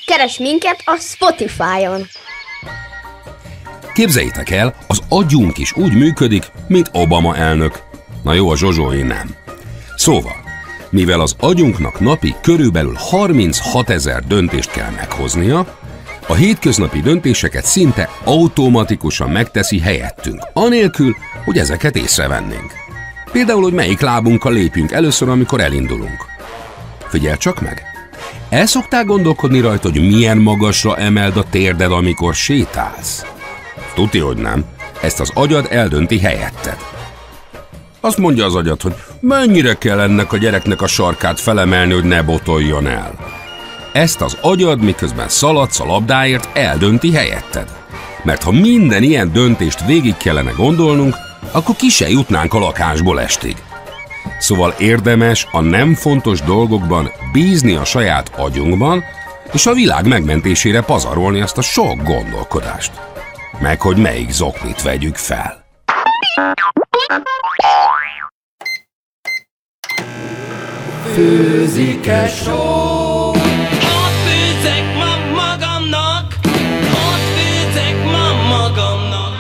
Keres 0.07 0.39
minket 0.39 0.83
a 0.85 0.97
Spotify-on. 0.97 2.07
Képzeljétek 3.95 4.51
el, 4.51 4.75
az 4.87 5.01
agyunk 5.09 5.59
is 5.59 5.77
úgy 5.77 5.95
működik, 5.95 6.51
mint 6.67 6.91
Obama 6.93 7.37
elnök. 7.37 7.83
Na 8.23 8.33
jó, 8.33 8.51
a 8.51 8.57
Zsozsói 8.57 9.03
nem. 9.03 9.35
Szóval, 9.97 10.37
mivel 10.91 11.21
az 11.21 11.35
agyunknak 11.41 12.01
napi 12.01 12.35
körülbelül 12.43 12.95
36 12.97 13.91
ezer 13.91 14.25
döntést 14.27 14.71
kell 14.71 14.91
meghoznia, 14.91 15.79
a 16.27 16.35
hétköznapi 16.35 17.01
döntéseket 17.01 17.65
szinte 17.65 18.11
automatikusan 18.25 19.31
megteszi 19.31 19.81
helyettünk, 19.81 20.43
anélkül, 20.53 21.17
hogy 21.45 21.59
ezeket 21.59 21.97
észrevennénk. 21.97 22.73
Például, 23.33 23.63
hogy 23.63 23.73
melyik 23.73 24.01
lábunkkal 24.01 24.53
lépjünk 24.53 24.93
először, 24.93 25.29
amikor 25.29 25.61
elindulunk. 25.61 26.27
Figyelj 27.09 27.37
csak 27.37 27.61
meg! 27.61 27.83
El 28.49 28.67
szoktál 28.67 29.05
gondolkodni 29.05 29.61
rajta, 29.61 29.91
hogy 29.91 30.09
milyen 30.09 30.39
magasra 30.39 30.97
emeld 30.97 31.37
a 31.37 31.45
térded, 31.51 31.93
amikor 31.93 32.35
sétálsz? 32.35 33.25
Tuti, 33.95 34.19
hogy 34.19 34.37
nem. 34.37 34.65
Ezt 35.03 35.21
az 35.21 35.31
agyad 35.35 35.67
eldönti 35.71 36.19
helyetted. 36.19 36.77
Azt 38.01 38.19
mondja 38.19 38.45
az 38.45 38.55
agyad, 38.55 38.83
hogy 38.83 38.95
mennyire 39.21 39.75
kell 39.75 40.01
ennek 40.01 40.33
a 40.33 40.37
gyereknek 40.37 40.83
a 40.83 40.87
sarkát 40.87 41.41
felemelni, 41.41 41.93
hogy 41.93 42.05
ne 42.05 42.23
botoljon 42.23 42.87
el. 42.87 43.15
Ezt 43.93 44.21
az 44.21 44.37
agyad, 44.41 44.83
miközben 44.83 45.29
szaladsz 45.29 45.81
a 45.81 45.85
labdáért, 45.85 46.49
eldönti 46.57 47.13
helyetted. 47.13 47.69
Mert 48.23 48.43
ha 48.43 48.53
minden 48.53 49.03
ilyen 49.03 49.33
döntést 49.33 49.87
végig 49.87 50.17
kellene 50.17 50.51
gondolnunk, 50.51 51.15
akkor 51.51 51.77
ki 51.77 51.89
se 51.89 52.09
jutnánk 52.09 52.55
a 52.55 52.59
lakásból 52.59 53.21
estig. 53.21 53.57
Szóval 54.39 54.75
érdemes 54.79 55.47
a 55.51 55.61
nem 55.61 55.95
fontos 55.95 56.41
dolgokban 56.41 57.11
bízni 57.33 57.75
a 57.75 57.85
saját 57.85 58.31
agyunkban, 58.37 59.05
és 59.53 59.67
a 59.67 59.73
világ 59.73 60.07
megmentésére 60.07 60.81
pazarolni 60.81 61.41
azt 61.41 61.59
a 61.59 61.63
sok 61.63 62.03
gondolkodást. 62.03 62.93
Meg 63.61 63.81
hogy 63.81 63.97
melyik 63.97 64.31
zoknit 64.31 64.83
vegyük 64.83 65.17
fel. 65.17 65.65
Főzik-e 71.15 72.29
só? 72.29 72.53
Ott 73.29 74.17
főzek 74.27 74.95
ma 74.95 75.17
magamnak, 75.35 76.35
ott 76.93 77.27
főzek 77.37 78.05
ma 78.05 78.33
magamnak. 78.49 79.33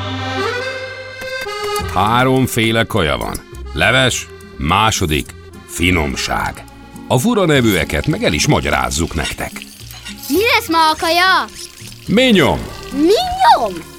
Háromféle 1.95 2.85
kaja 2.85 3.17
van. 3.17 3.35
Leves, 3.73 4.27
második, 4.57 5.35
finomság. 5.67 6.65
A 7.09 7.19
fura 7.19 7.45
nevűeket 7.45 8.07
meg 8.07 8.23
el 8.25 8.33
is 8.33 8.47
magyarázzuk 8.47 9.15
nektek. 9.15 9.53
Mi 10.29 10.41
lesz 10.55 10.69
ma 10.69 10.91
a 10.91 10.95
kaja? 10.99 11.45
Minyom! 12.07 12.59
Minyom? 12.93 13.94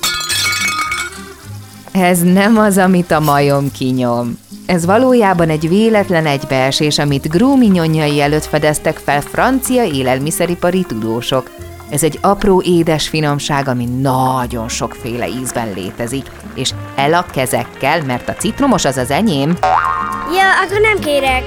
Ez 2.01 2.21
nem 2.21 2.57
az, 2.57 2.77
amit 2.77 3.11
a 3.11 3.19
majom 3.19 3.71
kinyom. 3.71 4.39
Ez 4.65 4.85
valójában 4.85 5.49
egy 5.49 5.69
véletlen 5.69 6.25
egybeesés, 6.25 6.99
amit 6.99 7.29
gróminyonjai 7.29 8.21
előtt 8.21 8.45
fedeztek 8.45 8.97
fel 8.97 9.21
francia 9.21 9.83
élelmiszeripari 9.83 10.83
tudósok. 10.83 11.51
Ez 11.89 12.03
egy 12.03 12.19
apró 12.21 12.61
édes 12.65 13.07
finomság, 13.07 13.67
ami 13.67 13.85
nagyon 13.85 14.67
sokféle 14.67 15.27
ízben 15.27 15.71
létezik, 15.75 16.25
és 16.55 16.73
el 16.95 17.13
a 17.13 17.25
kezekkel, 17.31 18.03
mert 18.03 18.29
a 18.29 18.33
citromos 18.33 18.85
az 18.85 18.97
az 18.97 19.11
enyém. 19.11 19.57
Ja, 20.33 20.65
akkor 20.65 20.79
nem 20.81 20.99
kérek. 20.99 21.43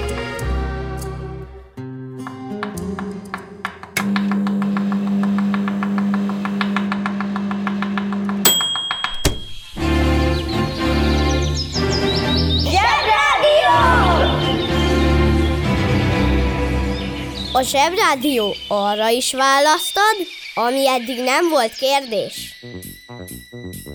A 17.59 17.63
Zsebrádió 17.63 18.55
arra 18.69 19.09
is 19.09 19.33
választad, 19.33 20.17
ami 20.55 20.89
eddig 20.89 21.23
nem 21.23 21.49
volt 21.49 21.75
kérdés. 21.75 22.61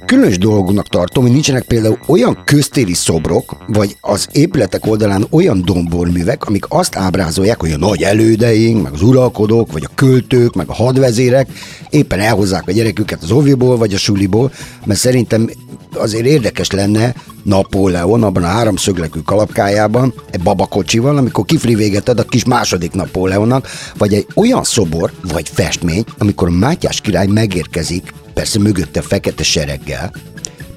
Különös 0.05 0.37
dolognak 0.37 0.87
tartom, 0.87 1.23
hogy 1.23 1.31
nincsenek 1.31 1.63
például 1.63 1.99
olyan 2.07 2.41
köztéri 2.45 2.93
szobrok, 2.93 3.57
vagy 3.67 3.97
az 4.01 4.27
épületek 4.31 4.85
oldalán 4.85 5.25
olyan 5.29 5.61
domborművek, 5.65 6.45
amik 6.45 6.65
azt 6.67 6.95
ábrázolják, 6.95 7.59
hogy 7.59 7.71
a 7.71 7.77
nagy 7.77 8.01
elődeink, 8.01 8.83
meg 8.83 8.93
az 8.93 9.01
uralkodók, 9.01 9.71
vagy 9.71 9.83
a 9.85 9.93
költők, 9.95 10.53
meg 10.53 10.69
a 10.69 10.73
hadvezérek 10.73 11.47
éppen 11.89 12.19
elhozzák 12.19 12.67
a 12.67 12.71
gyereküket 12.71 13.23
az 13.23 13.31
oviból, 13.31 13.77
vagy 13.77 13.93
a 13.93 13.97
suliból, 13.97 14.51
mert 14.85 14.99
szerintem 14.99 15.49
azért 15.93 16.25
érdekes 16.25 16.71
lenne 16.71 17.13
Napóleon 17.43 18.23
abban 18.23 18.43
a 18.43 18.47
háromszöglekű 18.47 19.19
kalapkájában, 19.19 20.13
egy 20.31 20.41
babakocsival, 20.41 21.17
amikor 21.17 21.45
kifli 21.45 21.75
véget 21.75 22.09
a 22.09 22.23
kis 22.23 22.45
második 22.45 22.91
Napóleonnak, 22.91 23.67
vagy 23.97 24.13
egy 24.13 24.27
olyan 24.35 24.63
szobor, 24.63 25.11
vagy 25.31 25.49
festmény, 25.53 26.03
amikor 26.17 26.49
Mátyás 26.49 27.01
király 27.01 27.27
megérkezik, 27.27 28.13
persze 28.33 28.59
mögötte 28.59 29.01
fekete 29.01 29.43
sereggel, 29.43 30.11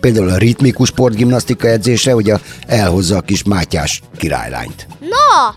például 0.00 0.28
a 0.28 0.36
ritmikus 0.36 0.88
sportgimnasztika 0.88 1.68
edzése, 1.68 2.12
hogy 2.12 2.30
a, 2.30 2.40
elhozza 2.66 3.16
a 3.16 3.20
kis 3.20 3.42
Mátyás 3.42 4.02
királylányt. 4.16 4.86
Na, 5.00 5.54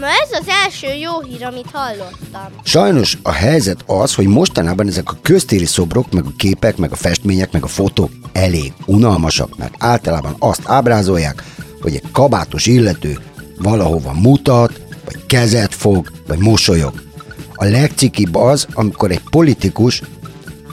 ma 0.00 0.06
ez 0.06 0.40
az 0.40 0.46
első 0.64 0.86
jó 0.86 1.20
hír, 1.20 1.44
amit 1.44 1.70
hallottam. 1.72 2.60
Sajnos 2.62 3.18
a 3.22 3.32
helyzet 3.32 3.82
az, 3.86 4.14
hogy 4.14 4.26
mostanában 4.26 4.88
ezek 4.88 5.10
a 5.10 5.18
köztéri 5.22 5.64
szobrok, 5.64 6.12
meg 6.12 6.24
a 6.24 6.32
képek, 6.36 6.76
meg 6.76 6.92
a 6.92 6.96
festmények, 6.96 7.52
meg 7.52 7.62
a 7.64 7.66
fotók 7.66 8.10
elég 8.32 8.72
unalmasak, 8.86 9.56
mert 9.56 9.74
általában 9.78 10.36
azt 10.38 10.62
ábrázolják, 10.64 11.44
hogy 11.80 11.94
egy 11.94 12.10
kabátos 12.12 12.66
illető 12.66 13.18
valahova 13.58 14.12
mutat, 14.12 14.80
vagy 15.04 15.26
kezet 15.26 15.74
fog, 15.74 16.10
vagy 16.26 16.38
mosolyog. 16.38 17.02
A 17.54 17.64
legcikibb 17.64 18.34
az, 18.34 18.66
amikor 18.72 19.10
egy 19.10 19.22
politikus 19.30 20.02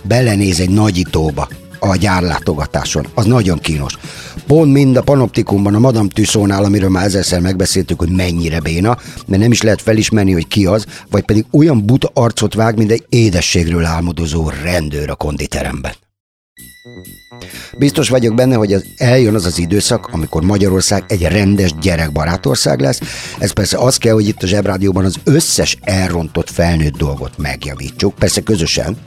belenéz 0.08 0.60
egy 0.60 0.70
nagyítóba 0.70 1.48
a 1.80 1.96
gyárlátogatáson. 1.96 3.08
Az 3.13 3.26
nagyon 3.26 3.60
kínos. 3.60 3.98
Pont 4.48 4.72
mind 4.72 4.96
a 4.96 5.02
panoptikumban, 5.02 5.76
a 5.76 5.80
Madame 5.80 6.08
Tussaudsnál, 6.13 6.63
amiről 6.63 6.89
már 6.89 7.06
ezerszer 7.06 7.39
megbeszéltük, 7.39 8.00
hogy 8.00 8.10
mennyire 8.10 8.60
béna, 8.60 8.98
mert 9.26 9.41
nem 9.41 9.52
is 9.52 9.62
lehet 9.62 9.82
felismerni, 9.82 10.32
hogy 10.32 10.48
ki 10.48 10.65
az, 10.65 10.86
vagy 11.10 11.24
pedig 11.24 11.46
olyan 11.52 11.86
buta 11.86 12.10
arcot 12.13 12.54
vág, 12.54 12.78
mint 12.78 12.91
egy 12.91 13.06
édességről 13.10 13.86
álmodozó 13.86 14.50
rendőr 14.63 15.10
a 15.10 15.15
konditeremben. 15.15 15.93
Biztos 17.78 18.10
vagyok 18.10 18.36
benne, 18.36 18.56
hogy 18.56 18.73
az 18.73 18.86
eljön 18.97 19.36
az 19.36 19.45
az 19.45 19.60
időszak, 19.60 20.08
amikor 20.12 20.43
Magyarország 20.43 21.04
egy 21.08 21.21
rendes 21.21 21.73
gyerekbarát 21.82 22.45
ország 22.45 22.80
lesz. 22.80 23.00
Ez 23.39 23.52
persze 23.52 23.78
az 23.78 23.97
kell, 23.97 24.13
hogy 24.13 24.28
itt 24.28 24.43
a 24.43 24.47
Zsebrádióban 24.47 25.06
az 25.06 25.15
összes 25.23 25.78
elrontott 25.82 26.50
felnőtt 26.50 26.97
dolgot 26.97 27.38
megjavítsuk, 27.38 28.15
persze 28.15 28.41
közösen. 28.41 28.97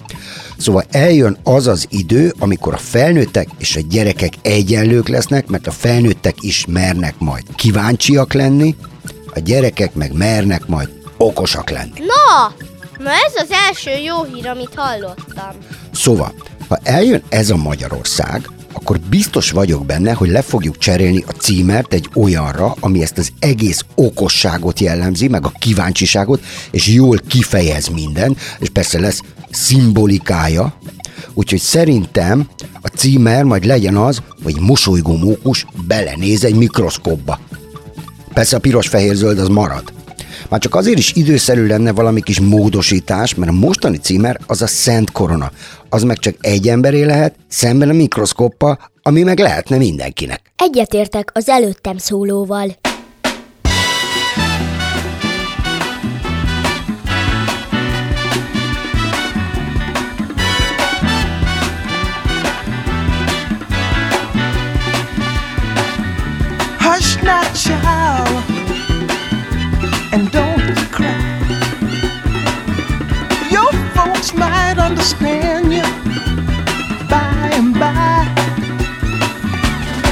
Szóval 0.59 0.85
eljön 0.91 1.39
az 1.43 1.67
az 1.67 1.87
idő, 1.89 2.35
amikor 2.39 2.75
a 2.75 2.79
felnőttek 2.79 3.49
és 3.59 3.77
a 3.77 3.81
gyerekek 3.91 4.33
egyenlők 4.43 5.09
lesznek, 5.09 5.47
mert 5.47 5.67
a 5.67 5.71
felnőttek 5.71 6.35
is 6.41 6.65
mernek 6.69 7.15
majd 7.19 7.45
kíváncsiak 7.55 8.33
lenni, 8.33 8.77
a 9.35 9.39
gyerekek 9.39 9.95
meg 9.95 10.13
mernek 10.13 10.67
majd 10.67 10.89
okosak 11.17 11.71
lenni. 11.71 11.93
Na, 11.99 12.55
ma 13.05 13.11
ez 13.11 13.43
az 13.43 13.51
első 13.69 13.91
jó 13.91 14.23
hír, 14.23 14.47
amit 14.47 14.75
hallottam. 14.75 15.57
Szóval, 15.93 16.35
ha 16.71 16.79
eljön 16.83 17.23
ez 17.29 17.51
a 17.51 17.57
Magyarország, 17.57 18.51
akkor 18.73 19.01
biztos 19.01 19.51
vagyok 19.51 19.87
benne, 19.87 20.13
hogy 20.13 20.29
le 20.29 20.43
fogjuk 20.43 20.79
cserélni 20.79 21.25
a 21.27 21.31
címert 21.31 21.93
egy 21.93 22.09
olyanra, 22.15 22.77
ami 22.81 23.03
ezt 23.03 23.19
az 23.19 23.33
egész 23.39 23.85
okosságot 23.95 24.81
jellemzi, 24.81 25.29
meg 25.29 25.47
a 25.47 25.53
kíváncsiságot, 25.59 26.43
és 26.71 26.87
jól 26.87 27.19
kifejez 27.29 27.89
minden, 27.89 28.37
és 28.59 28.69
persze 28.69 29.01
lesz 29.01 29.21
szimbolikája, 29.51 30.75
úgyhogy 31.35 31.61
szerintem 31.61 32.49
a 32.81 32.89
címer 32.89 33.45
majd 33.45 33.65
legyen 33.65 33.97
az, 33.97 34.23
hogy 34.43 34.61
mosolygó 34.61 35.17
mókus 35.17 35.67
belenéz 35.87 36.45
egy 36.45 36.55
mikroszkópba. 36.55 37.39
Persze 38.33 38.57
a 38.57 38.61
piros-fehér-zöld 38.61 39.39
az 39.39 39.49
marad. 39.49 39.93
Már 40.49 40.61
csak 40.61 40.75
azért 40.75 40.99
is 40.99 41.13
időszerű 41.15 41.67
lenne 41.67 41.93
valami 41.93 42.21
kis 42.23 42.41
módosítás, 42.41 43.35
mert 43.35 43.51
a 43.51 43.55
mostani 43.55 43.97
címer 43.97 44.41
az 44.47 44.63
a 44.63 44.67
Szent 44.67 45.13
Korona. 45.13 45.51
Az 45.89 46.03
meg 46.03 46.19
csak 46.19 46.35
egy 46.41 46.69
emberé 46.69 47.05
lehet, 47.05 47.35
szemben 47.49 47.89
a 47.89 47.93
mikroszkoppal, 47.93 48.79
ami 49.03 49.23
meg 49.23 49.39
lehetne 49.39 49.77
mindenkinek. 49.77 50.53
Egyetértek 50.57 51.31
az 51.35 51.49
előttem 51.49 51.99
szólóval. 51.99 52.77
And 70.13 70.31
don't 70.31 70.77
cry. 70.91 71.39
Your 73.51 73.73
folks 73.95 74.35
might 74.35 74.79
understand 74.79 75.73
you 75.73 75.83
by 77.09 77.51
and 77.55 77.75
by. 77.75 78.27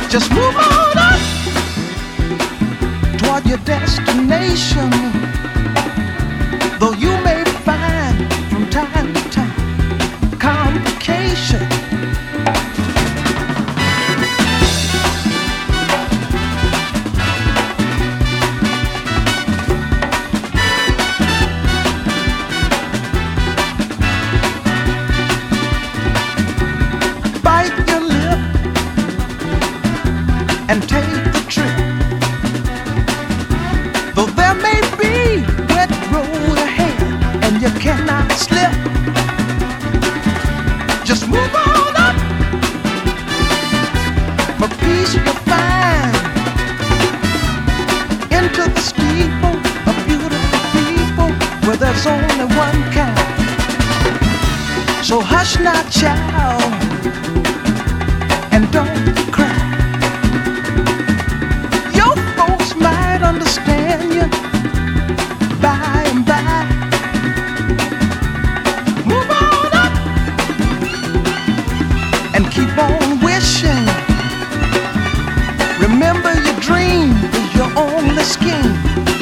Just 0.08 0.30
move 0.30 0.56
on 0.56 0.98
up 1.10 1.20
toward 3.18 3.46
your 3.46 3.58
destination. 3.58 4.90
Though 6.78 6.94
you 6.94 7.10
may 7.24 7.47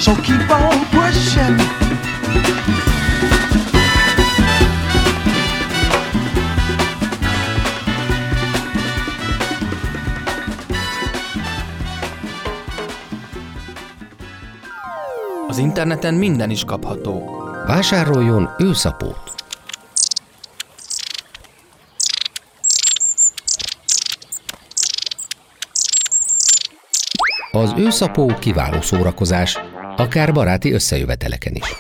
so 0.07 0.15
keep 0.23 0.51
on 0.51 0.79
pushing. 0.95 1.59
Az 15.49 15.59
interneten 15.59 16.15
minden 16.15 16.51
is 16.51 16.65
kapható. 16.65 17.43
Vásároljon 17.67 18.51
őszapót. 18.59 19.35
Az 27.53 27.73
őszapó 27.77 28.35
kiváló 28.39 28.81
szórakozás, 28.81 29.59
akár 29.97 30.33
baráti 30.33 30.73
összejöveteleken 30.73 31.55
is. 31.55 31.75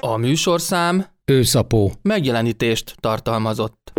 A 0.00 0.16
műsorszám 0.16 1.06
Őszapó. 1.24 1.92
megjelenítést 2.02 2.94
tartalmazott. 3.00 3.92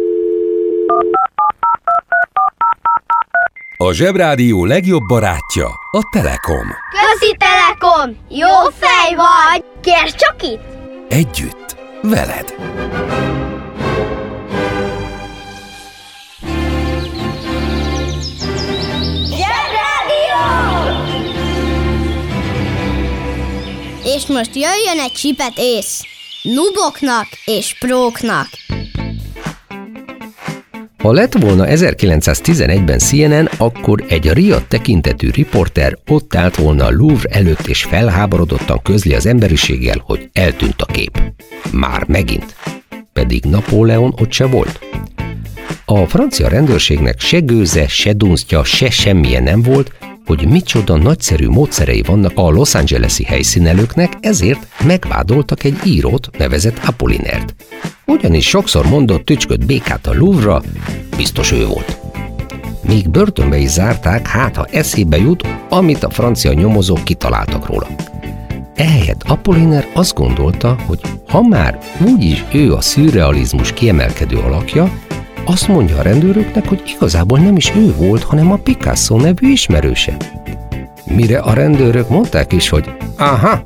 A 3.78 3.92
Zsebrádió 3.94 4.66
legjobb 4.66 5.04
barátja 5.08 5.68
a 5.92 6.10
Telekom. 6.12 6.68
Közi 7.02 7.38
Telekom! 7.38 8.18
Jó 8.30 8.70
fej 8.72 9.16
vagy! 9.16 9.66
Kérd 9.82 10.16
csak 10.16 10.44
itt! 10.44 10.64
Együtt, 11.10 11.76
veled. 12.02 12.54
És 24.22 24.28
most 24.28 24.56
jöjjön 24.56 25.00
egy 25.04 25.12
csipet 25.12 25.54
ész. 25.56 26.02
Nuboknak 26.42 27.28
és 27.46 27.76
próknak. 27.80 28.48
Ha 30.98 31.12
lett 31.12 31.34
volna 31.34 31.66
1911-ben 31.68 32.98
CNN, 32.98 33.50
akkor 33.58 34.06
egy 34.08 34.32
riadt 34.32 34.68
tekintetű 34.68 35.30
riporter 35.30 35.98
ott 36.08 36.36
állt 36.36 36.56
volna 36.56 36.86
a 36.86 36.92
Louvre 36.92 37.30
előtt 37.30 37.68
és 37.68 37.84
felháborodottan 37.84 38.82
közli 38.82 39.14
az 39.14 39.26
emberiséggel, 39.26 40.02
hogy 40.06 40.30
eltűnt 40.34 40.82
a 40.82 40.86
kép. 40.86 41.22
Már 41.72 42.08
megint. 42.08 42.56
Pedig 43.14 43.44
Napóleon 43.44 44.14
ott 44.20 44.32
se 44.32 44.46
volt. 44.46 44.80
A 45.86 46.06
francia 46.06 46.48
rendőrségnek 46.48 47.20
se 47.20 47.40
gőze, 47.40 47.88
se 47.88 48.14
dunsztja, 48.14 48.64
se 48.64 48.90
semmilyen 48.90 49.44
nem 49.44 49.62
volt, 49.62 49.92
hogy 50.38 50.48
micsoda 50.48 50.98
nagyszerű 50.98 51.48
módszerei 51.48 52.02
vannak 52.02 52.32
a 52.36 52.50
Los 52.50 52.76
Angeles-i 52.76 53.24
helyszínelőknek, 53.24 54.14
ezért 54.20 54.68
megvádoltak 54.84 55.64
egy 55.64 55.78
írót, 55.86 56.30
nevezett 56.38 56.80
Apollinert. 56.86 57.56
Ugyanis 58.06 58.48
sokszor 58.48 58.86
mondott 58.86 59.26
tücskött 59.26 59.66
békát 59.66 60.08
a 60.08 60.14
Louvre-ra, 60.14 60.62
biztos 61.18 61.52
ő 61.52 61.66
volt. 61.66 61.98
Még 62.88 63.10
börtönbe 63.10 63.58
is 63.58 63.70
zárták, 63.70 64.28
hát 64.28 64.56
ha 64.56 64.66
eszébe 64.66 65.18
jut, 65.18 65.48
amit 65.70 66.04
a 66.04 66.10
francia 66.10 66.54
nyomozók 66.54 67.04
kitaláltak 67.04 67.66
róla. 67.66 67.88
Ehelyett 68.76 69.24
Apolliner 69.28 69.88
azt 69.94 70.14
gondolta, 70.14 70.78
hogy 70.86 71.00
ha 71.28 71.42
már 71.42 71.80
úgyis 72.06 72.44
ő 72.54 72.74
a 72.74 72.82
szürrealizmus 72.82 73.74
kiemelkedő 73.74 74.38
alakja, 74.38 74.92
azt 75.46 75.68
mondja 75.68 75.98
a 75.98 76.02
rendőröknek, 76.02 76.68
hogy 76.68 76.82
igazából 76.96 77.40
nem 77.40 77.56
is 77.56 77.72
ő 77.76 77.96
volt, 77.96 78.24
hanem 78.24 78.52
a 78.52 78.56
Picasso 78.56 79.18
nevű 79.18 79.52
ismerőse. 79.52 80.18
Mire 81.06 81.40
a 81.40 81.54
rendőrök 81.54 82.10
mondták 82.10 82.54
is, 82.54 82.70
hogy 82.70 82.92
aha, 83.18 83.64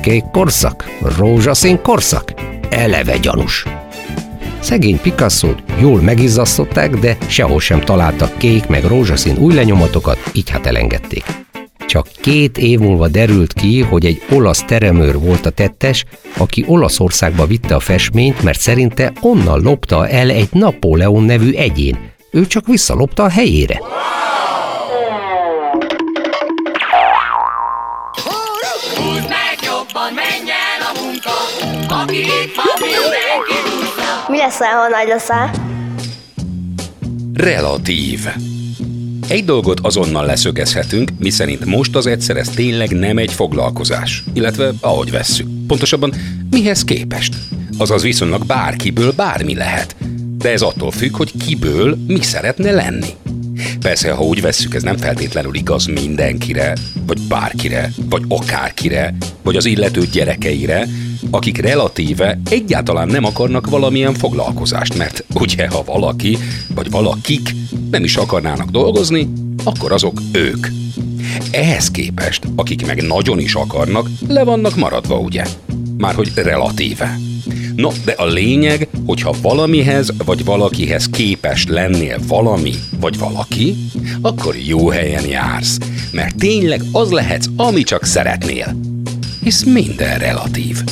kék 0.00 0.24
korszak, 0.32 0.84
rózsaszín 1.18 1.82
korszak, 1.82 2.32
eleve 2.70 3.16
gyanús. 3.16 3.66
Szegény 4.60 5.00
picasso 5.00 5.48
jól 5.80 6.00
megizzasztották, 6.00 6.90
de 6.90 7.16
sehol 7.26 7.60
sem 7.60 7.80
találtak 7.80 8.38
kék 8.38 8.66
meg 8.66 8.84
rózsaszín 8.84 9.36
új 9.36 9.54
lenyomatokat, 9.54 10.18
így 10.32 10.50
hát 10.50 10.66
elengedték. 10.66 11.24
Csak 11.92 12.06
két 12.20 12.58
év 12.58 12.78
múlva 12.78 13.08
derült 13.08 13.52
ki, 13.52 13.80
hogy 13.80 14.06
egy 14.06 14.22
olasz 14.30 14.64
teremőr 14.64 15.18
volt 15.18 15.46
a 15.46 15.50
tettes, 15.50 16.04
aki 16.36 16.64
Olaszországba 16.66 17.46
vitte 17.46 17.74
a 17.74 17.80
festményt, 17.80 18.42
mert 18.42 18.60
szerinte 18.60 19.12
onnan 19.20 19.60
lopta 19.60 20.08
el 20.08 20.30
egy 20.30 20.48
Napóleon 20.52 21.24
nevű 21.24 21.52
egyén. 21.52 21.98
Ő 22.30 22.46
csak 22.46 22.66
visszalopta 22.66 23.22
a 23.22 23.28
helyére. 23.28 23.80
Mi 34.28 34.36
leszel, 34.36 34.76
ha 34.76 34.88
nagy 34.88 35.08
leszel? 35.08 35.50
Relatív. 37.34 38.20
Egy 39.28 39.44
dolgot 39.44 39.80
azonnal 39.80 40.26
leszögezhetünk, 40.26 41.10
miszerint 41.18 41.64
most 41.64 41.96
az 41.96 42.06
egyszer 42.06 42.36
ez 42.36 42.48
tényleg 42.48 42.90
nem 42.90 43.18
egy 43.18 43.32
foglalkozás. 43.32 44.24
Illetve 44.32 44.72
ahogy 44.80 45.10
vesszük. 45.10 45.46
Pontosabban 45.66 46.14
mihez 46.50 46.84
képest. 46.84 47.34
Azaz 47.78 48.02
viszonylag 48.02 48.46
bárkiből 48.46 49.12
bármi 49.12 49.54
lehet. 49.54 49.96
De 50.38 50.50
ez 50.50 50.62
attól 50.62 50.90
függ, 50.90 51.16
hogy 51.16 51.32
kiből 51.46 51.98
mi 52.06 52.22
szeretne 52.22 52.70
lenni. 52.70 53.08
Persze, 53.80 54.12
ha 54.12 54.22
úgy 54.22 54.40
vesszük, 54.40 54.74
ez 54.74 54.82
nem 54.82 54.96
feltétlenül 54.96 55.54
igaz 55.54 55.86
mindenkire, 55.86 56.76
vagy 57.06 57.20
bárkire, 57.20 57.92
vagy 58.10 58.22
akárkire, 58.28 59.14
vagy 59.42 59.56
az 59.56 59.66
illető 59.66 60.06
gyerekeire, 60.12 60.88
akik 61.30 61.60
relatíve 61.60 62.40
egyáltalán 62.50 63.08
nem 63.08 63.24
akarnak 63.24 63.70
valamilyen 63.70 64.14
foglalkozást, 64.14 64.96
mert 64.96 65.24
ugye 65.34 65.68
ha 65.68 65.82
valaki, 65.84 66.38
vagy 66.74 66.90
valakik 66.90 67.54
nem 67.92 68.04
is 68.04 68.16
akarnának 68.16 68.70
dolgozni, 68.70 69.32
akkor 69.64 69.92
azok 69.92 70.20
ők. 70.32 70.66
Ehhez 71.50 71.90
képest, 71.90 72.44
akik 72.56 72.86
meg 72.86 73.02
nagyon 73.02 73.38
is 73.38 73.54
akarnak, 73.54 74.08
le 74.28 74.44
vannak 74.44 74.76
maradva, 74.76 75.18
ugye? 75.18 75.44
Márhogy 75.96 76.32
relatíve. 76.34 77.18
No, 77.76 77.90
de 78.04 78.12
a 78.12 78.26
lényeg, 78.26 78.88
hogyha 79.06 79.34
valamihez 79.42 80.12
vagy 80.24 80.44
valakihez 80.44 81.06
képes 81.06 81.66
lennél 81.66 82.18
valami 82.26 82.74
vagy 83.00 83.18
valaki, 83.18 83.76
akkor 84.20 84.56
jó 84.56 84.88
helyen 84.88 85.26
jársz, 85.26 85.78
mert 86.12 86.36
tényleg 86.36 86.82
az 86.92 87.10
lehetsz, 87.10 87.46
ami 87.56 87.82
csak 87.82 88.04
szeretnél. 88.04 88.76
Hisz 89.42 89.64
minden 89.64 90.18
relatív. 90.18 90.82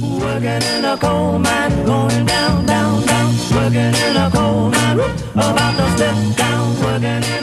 Working 0.00 0.62
in 0.78 0.84
a 0.84 0.96
coal 0.98 1.38
mine, 1.38 1.82
going 1.84 2.24
down, 2.24 2.64
down, 2.66 3.04
down. 3.04 3.34
Working 3.52 3.94
in 4.08 4.09
about 5.40 5.76
to 5.76 5.90
step 5.96 6.36
down. 6.36 6.82
Working 6.82 7.24
in! 7.24 7.40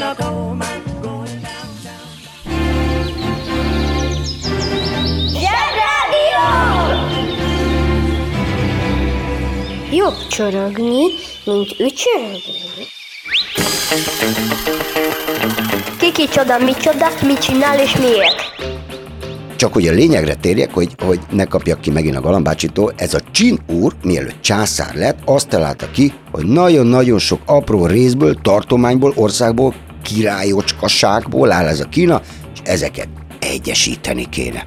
Jobb 9.92 10.28
csorogni, 10.28 11.06
mint 11.46 11.80
ücsörögni. 11.80 12.86
Kiki 16.00 16.28
csoda, 16.28 16.58
micsoda, 16.58 17.08
mit 17.22 17.40
csinál 17.40 17.80
és 17.80 17.96
miért? 17.96 18.57
Csak 19.58 19.74
hogy 19.74 19.88
a 19.88 19.92
lényegre 19.92 20.36
térjek, 20.36 20.74
hogy, 20.74 20.96
hogy 21.04 21.20
ne 21.32 21.46
kapjak 21.46 21.82
ki 21.82 21.92
megint 21.92 22.16
a 22.16 22.22
galambácsitól, 22.22 22.94
ez 22.96 23.14
a 23.14 23.20
Csin 23.32 23.60
úr, 23.68 23.94
mielőtt 24.04 24.42
császár 24.42 24.96
lett, 24.96 25.20
azt 25.26 25.48
találta 25.48 25.92
ki, 25.92 26.14
hogy 26.32 26.46
nagyon-nagyon 26.46 27.20
sok 27.20 27.42
apró 27.46 27.86
részből, 27.86 28.36
tartományból, 28.42 29.14
országból, 29.16 29.74
királyocskaságból 30.04 31.52
áll 31.52 31.66
ez 31.68 31.80
a 31.80 31.86
Kína, 31.86 32.22
és 32.54 32.60
ezeket 32.64 33.08
egyesíteni 33.40 34.30
kéne. 34.30 34.66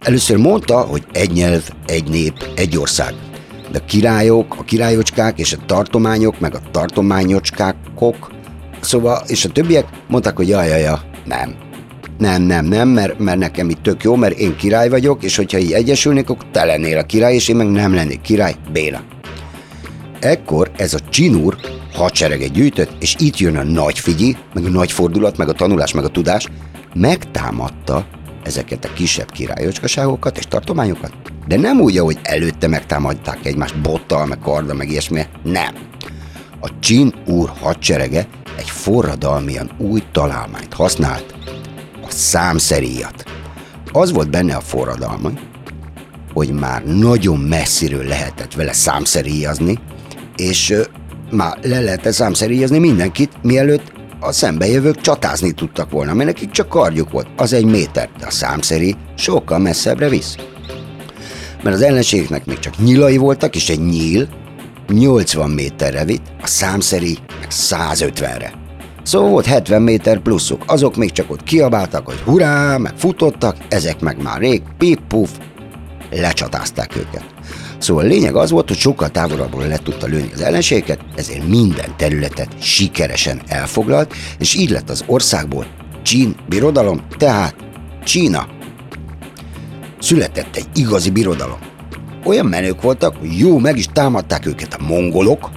Először 0.00 0.36
mondta, 0.36 0.80
hogy 0.80 1.04
egy 1.12 1.30
nyelv, 1.30 1.70
egy 1.86 2.08
nép, 2.08 2.46
egy 2.56 2.78
ország. 2.78 3.14
De 3.72 3.78
a 3.78 3.84
királyok, 3.84 4.54
a 4.58 4.64
királyocskák 4.64 5.38
és 5.38 5.52
a 5.52 5.64
tartományok, 5.66 6.40
meg 6.40 6.54
a 6.54 6.60
tartományocskákok, 6.70 8.30
szóval, 8.80 9.22
és 9.26 9.44
a 9.44 9.48
többiek 9.48 9.86
mondták, 10.08 10.36
hogy 10.36 10.48
jaj, 10.48 10.68
jaj, 10.68 10.80
jaj, 10.80 10.98
nem. 11.24 11.67
Nem, 12.18 12.42
nem, 12.42 12.64
nem, 12.64 12.88
mert, 12.88 13.18
mert 13.18 13.38
nekem 13.38 13.70
itt 13.70 13.82
tök 13.82 14.02
jó, 14.02 14.16
mert 14.16 14.38
én 14.38 14.56
király 14.56 14.88
vagyok, 14.88 15.22
és 15.22 15.36
hogyha 15.36 15.58
így 15.58 15.72
egyesülnék, 15.72 16.30
akkor 16.30 16.50
te 16.50 16.64
lennél 16.64 16.98
a 16.98 17.02
király, 17.02 17.34
és 17.34 17.48
én 17.48 17.56
meg 17.56 17.70
nem 17.70 17.94
lennék 17.94 18.20
király, 18.20 18.54
Béla. 18.72 19.02
Ekkor 20.20 20.70
ez 20.76 20.94
a 20.94 20.98
csinúr 21.10 21.56
hadsereget 21.92 22.52
gyűjtött, 22.52 22.90
és 23.02 23.16
itt 23.18 23.38
jön 23.38 23.56
a 23.56 23.62
nagy 23.62 23.98
figyi, 23.98 24.36
meg 24.54 24.64
a 24.64 24.68
nagy 24.68 24.92
fordulat, 24.92 25.36
meg 25.36 25.48
a 25.48 25.52
tanulás, 25.52 25.92
meg 25.92 26.04
a 26.04 26.08
tudás, 26.08 26.48
megtámadta 26.94 28.06
ezeket 28.42 28.84
a 28.84 28.92
kisebb 28.92 29.30
királyocskaságokat 29.30 30.38
és 30.38 30.44
tartományokat, 30.44 31.12
de 31.46 31.56
nem 31.56 31.80
úgy, 31.80 31.98
ahogy 31.98 32.18
előtte 32.22 32.66
megtámadták 32.66 33.46
egymást 33.46 33.80
bottal, 33.80 34.26
meg 34.26 34.38
karda, 34.38 34.74
meg 34.74 34.90
ilyesmi, 34.90 35.22
nem. 35.42 35.74
A 36.60 36.78
Csin 36.78 37.14
úr 37.26 37.52
hadserege 37.60 38.26
egy 38.56 38.70
forradalmian 38.70 39.70
új 39.78 40.02
találmányt 40.12 40.74
használt, 40.74 41.34
a 42.08 42.12
számszeríjat. 42.12 43.24
Az 43.92 44.12
volt 44.12 44.30
benne 44.30 44.54
a 44.54 44.60
forradalma, 44.60 45.30
hogy 46.32 46.50
már 46.50 46.84
nagyon 46.84 47.38
messziről 47.38 48.04
lehetett 48.04 48.54
vele 48.54 48.72
számszeríjazni, 48.72 49.78
és 50.36 50.74
már 51.30 51.58
le 51.62 51.80
lehetett 51.80 52.12
számszeríjazni 52.12 52.78
mindenkit, 52.78 53.32
mielőtt 53.42 53.92
a 54.20 54.32
szembejövők 54.32 55.00
csatázni 55.00 55.52
tudtak 55.52 55.90
volna, 55.90 56.14
mert 56.14 56.28
nekik 56.28 56.50
csak 56.50 56.68
kardjuk 56.68 57.10
volt, 57.10 57.28
az 57.36 57.52
egy 57.52 57.64
méter, 57.64 58.08
de 58.18 58.26
a 58.26 58.30
számszeri 58.30 58.96
sokkal 59.16 59.58
messzebbre 59.58 60.08
visz. 60.08 60.36
Mert 61.62 61.76
az 61.76 61.82
ellenségeknek 61.82 62.46
még 62.46 62.58
csak 62.58 62.78
nyilai 62.78 63.16
voltak, 63.16 63.56
és 63.56 63.68
egy 63.68 63.84
nyíl 63.84 64.28
80 64.88 65.50
méterre 65.50 66.04
vitt, 66.04 66.26
a 66.42 66.46
számszeri 66.46 67.18
meg 67.40 67.48
150-re. 67.50 68.57
Szóval 69.08 69.30
volt 69.30 69.46
70 69.46 69.82
méter 69.82 70.18
pluszuk, 70.18 70.64
azok 70.66 70.96
még 70.96 71.12
csak 71.12 71.30
ott 71.30 71.42
kiabáltak, 71.42 72.06
hogy 72.06 72.18
hurrá, 72.18 72.76
meg 72.76 72.92
futottak, 72.96 73.56
ezek 73.68 74.00
meg 74.00 74.22
már 74.22 74.38
rég, 74.38 74.62
pip-puf, 74.78 75.30
lecsatázták 76.10 76.96
őket. 76.96 77.24
Szóval 77.78 78.04
a 78.04 78.06
lényeg 78.06 78.36
az 78.36 78.50
volt, 78.50 78.68
hogy 78.68 78.76
sokkal 78.76 79.08
távolabbról 79.08 79.66
le 79.66 79.76
tudta 79.76 80.06
lőni 80.06 80.30
az 80.32 80.40
ellenségeket, 80.40 81.00
ezért 81.16 81.46
minden 81.46 81.96
területet 81.96 82.62
sikeresen 82.62 83.40
elfoglalt, 83.46 84.14
és 84.38 84.54
így 84.54 84.70
lett 84.70 84.90
az 84.90 85.04
országból 85.06 85.66
Csín 86.02 86.36
birodalom, 86.48 87.00
tehát 87.18 87.54
Csína. 88.04 88.46
Született 89.98 90.56
egy 90.56 90.68
igazi 90.74 91.10
birodalom. 91.10 91.58
Olyan 92.24 92.46
menők 92.46 92.82
voltak, 92.82 93.16
hogy 93.16 93.38
jó, 93.38 93.58
meg 93.58 93.76
is 93.76 93.86
támadták 93.92 94.46
őket 94.46 94.74
a 94.74 94.82
mongolok, 94.82 95.50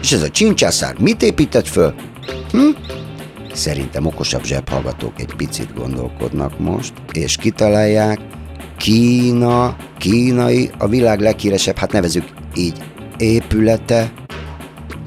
és 0.00 0.12
ez 0.12 0.22
a 0.22 0.30
csincsászár 0.30 0.94
mit 0.98 1.22
épített 1.22 1.68
föl? 1.68 1.94
Hm? 2.50 2.70
Szerintem 3.52 4.06
okosabb 4.06 4.44
zsebhallgatók 4.44 5.20
egy 5.20 5.34
picit 5.36 5.74
gondolkodnak 5.74 6.58
most, 6.58 6.92
és 7.12 7.36
kitalálják, 7.36 8.20
Kína, 8.76 9.76
kínai, 9.98 10.70
a 10.78 10.88
világ 10.88 11.20
leghíresebb, 11.20 11.76
hát 11.76 11.92
nevezük 11.92 12.24
így, 12.54 12.78
épülete, 13.18 14.12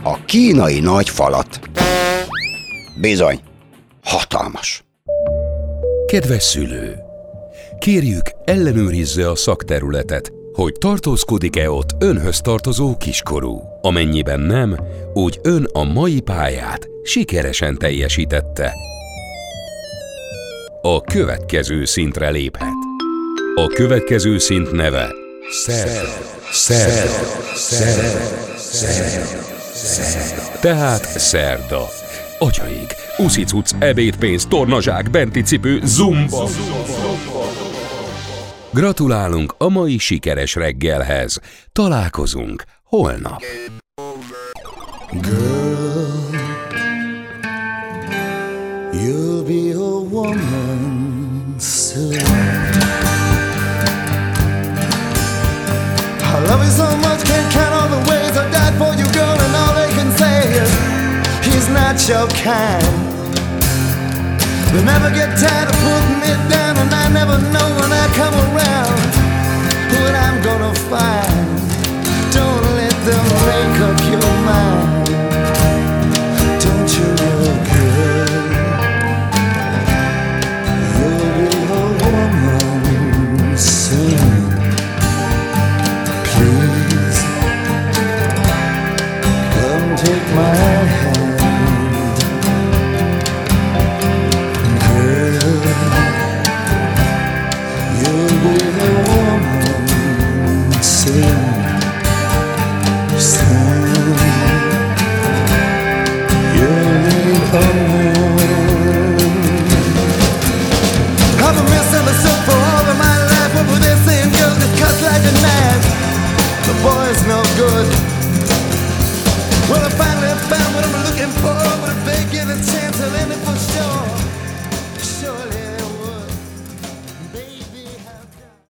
a 0.03 0.25
kínai 0.25 0.79
nagy 0.79 1.09
falat. 1.09 1.59
Bizony, 3.01 3.39
hatalmas. 4.03 4.83
Kedves 6.05 6.43
szülő! 6.43 6.95
Kérjük, 7.79 8.31
ellenőrizze 8.45 9.29
a 9.29 9.35
szakterületet, 9.35 10.31
hogy 10.57 10.73
tartózkodik-e 10.79 11.71
ott 11.71 11.95
önhöz 11.99 12.41
tartozó 12.41 12.97
kiskorú. 12.97 13.61
Amennyiben 13.81 14.39
nem, 14.39 14.77
úgy 15.13 15.39
ön 15.43 15.67
a 15.73 15.83
mai 15.83 16.19
pályát 16.19 16.87
sikeresen 17.03 17.77
teljesítette. 17.77 18.73
A 20.81 21.01
következő 21.01 21.85
szintre 21.85 22.29
léphet. 22.29 22.73
A 23.55 23.67
következő 23.67 24.37
szint 24.37 24.71
neve 24.71 25.13
Szerda. 25.49 26.09
Szerda. 26.51 27.09
Szerda. 27.55 28.25
Szerda. 28.57 29.37
Szerda. 29.73 30.59
Tehát 30.59 31.19
szerda. 31.19 31.87
Atyaik, 32.39 32.95
uszicuc, 33.17 33.71
ebédpénz, 33.79 34.45
tornazsák, 34.45 35.09
benti 35.09 35.41
cipő, 35.41 35.79
zumba. 35.83 36.49
Gratulálunk 38.73 39.55
a 39.57 39.67
mai 39.67 39.97
sikeres 39.97 40.55
reggelhez. 40.55 41.39
Találkozunk 41.71 42.63
holnap. 42.83 43.41
You'll 48.91 49.43
be 49.43 49.71
a 49.71 49.99
woman 50.11 51.55
soon. 51.59 52.19
I 56.19 56.39
love 56.47 56.63
you 56.63 56.71
so 56.71 56.95
much, 56.97 57.23
can't 57.23 57.51
count 57.53 57.73
all 57.73 57.89
the 57.89 58.09
ways 58.09 58.37
I 58.37 58.49
died 58.51 58.75
for 58.77 58.93
you, 58.99 59.07
girl, 59.11 59.37
and 59.45 59.55
all 59.55 59.73
they 59.75 59.91
can 59.95 60.11
say 60.17 60.37
is 60.61 60.71
he's 61.45 61.67
not 61.69 62.07
your 62.07 62.27
kind. 62.27 63.06
They 64.73 64.83
never 64.83 65.09
get 65.11 65.29
tired 65.37 65.69
of 65.69 65.77
putting 65.85 66.21
it 66.31 66.41
down, 66.49 66.77
and 66.77 66.93
I 66.93 67.07
never 67.09 67.37
know 67.53 67.67
when 67.79 67.91
I 67.91 68.05
come 68.19 68.35
around 68.47 68.99
what 69.93 70.13
I'm 70.15 70.43
gonna 70.43 70.73
find. 70.89 71.66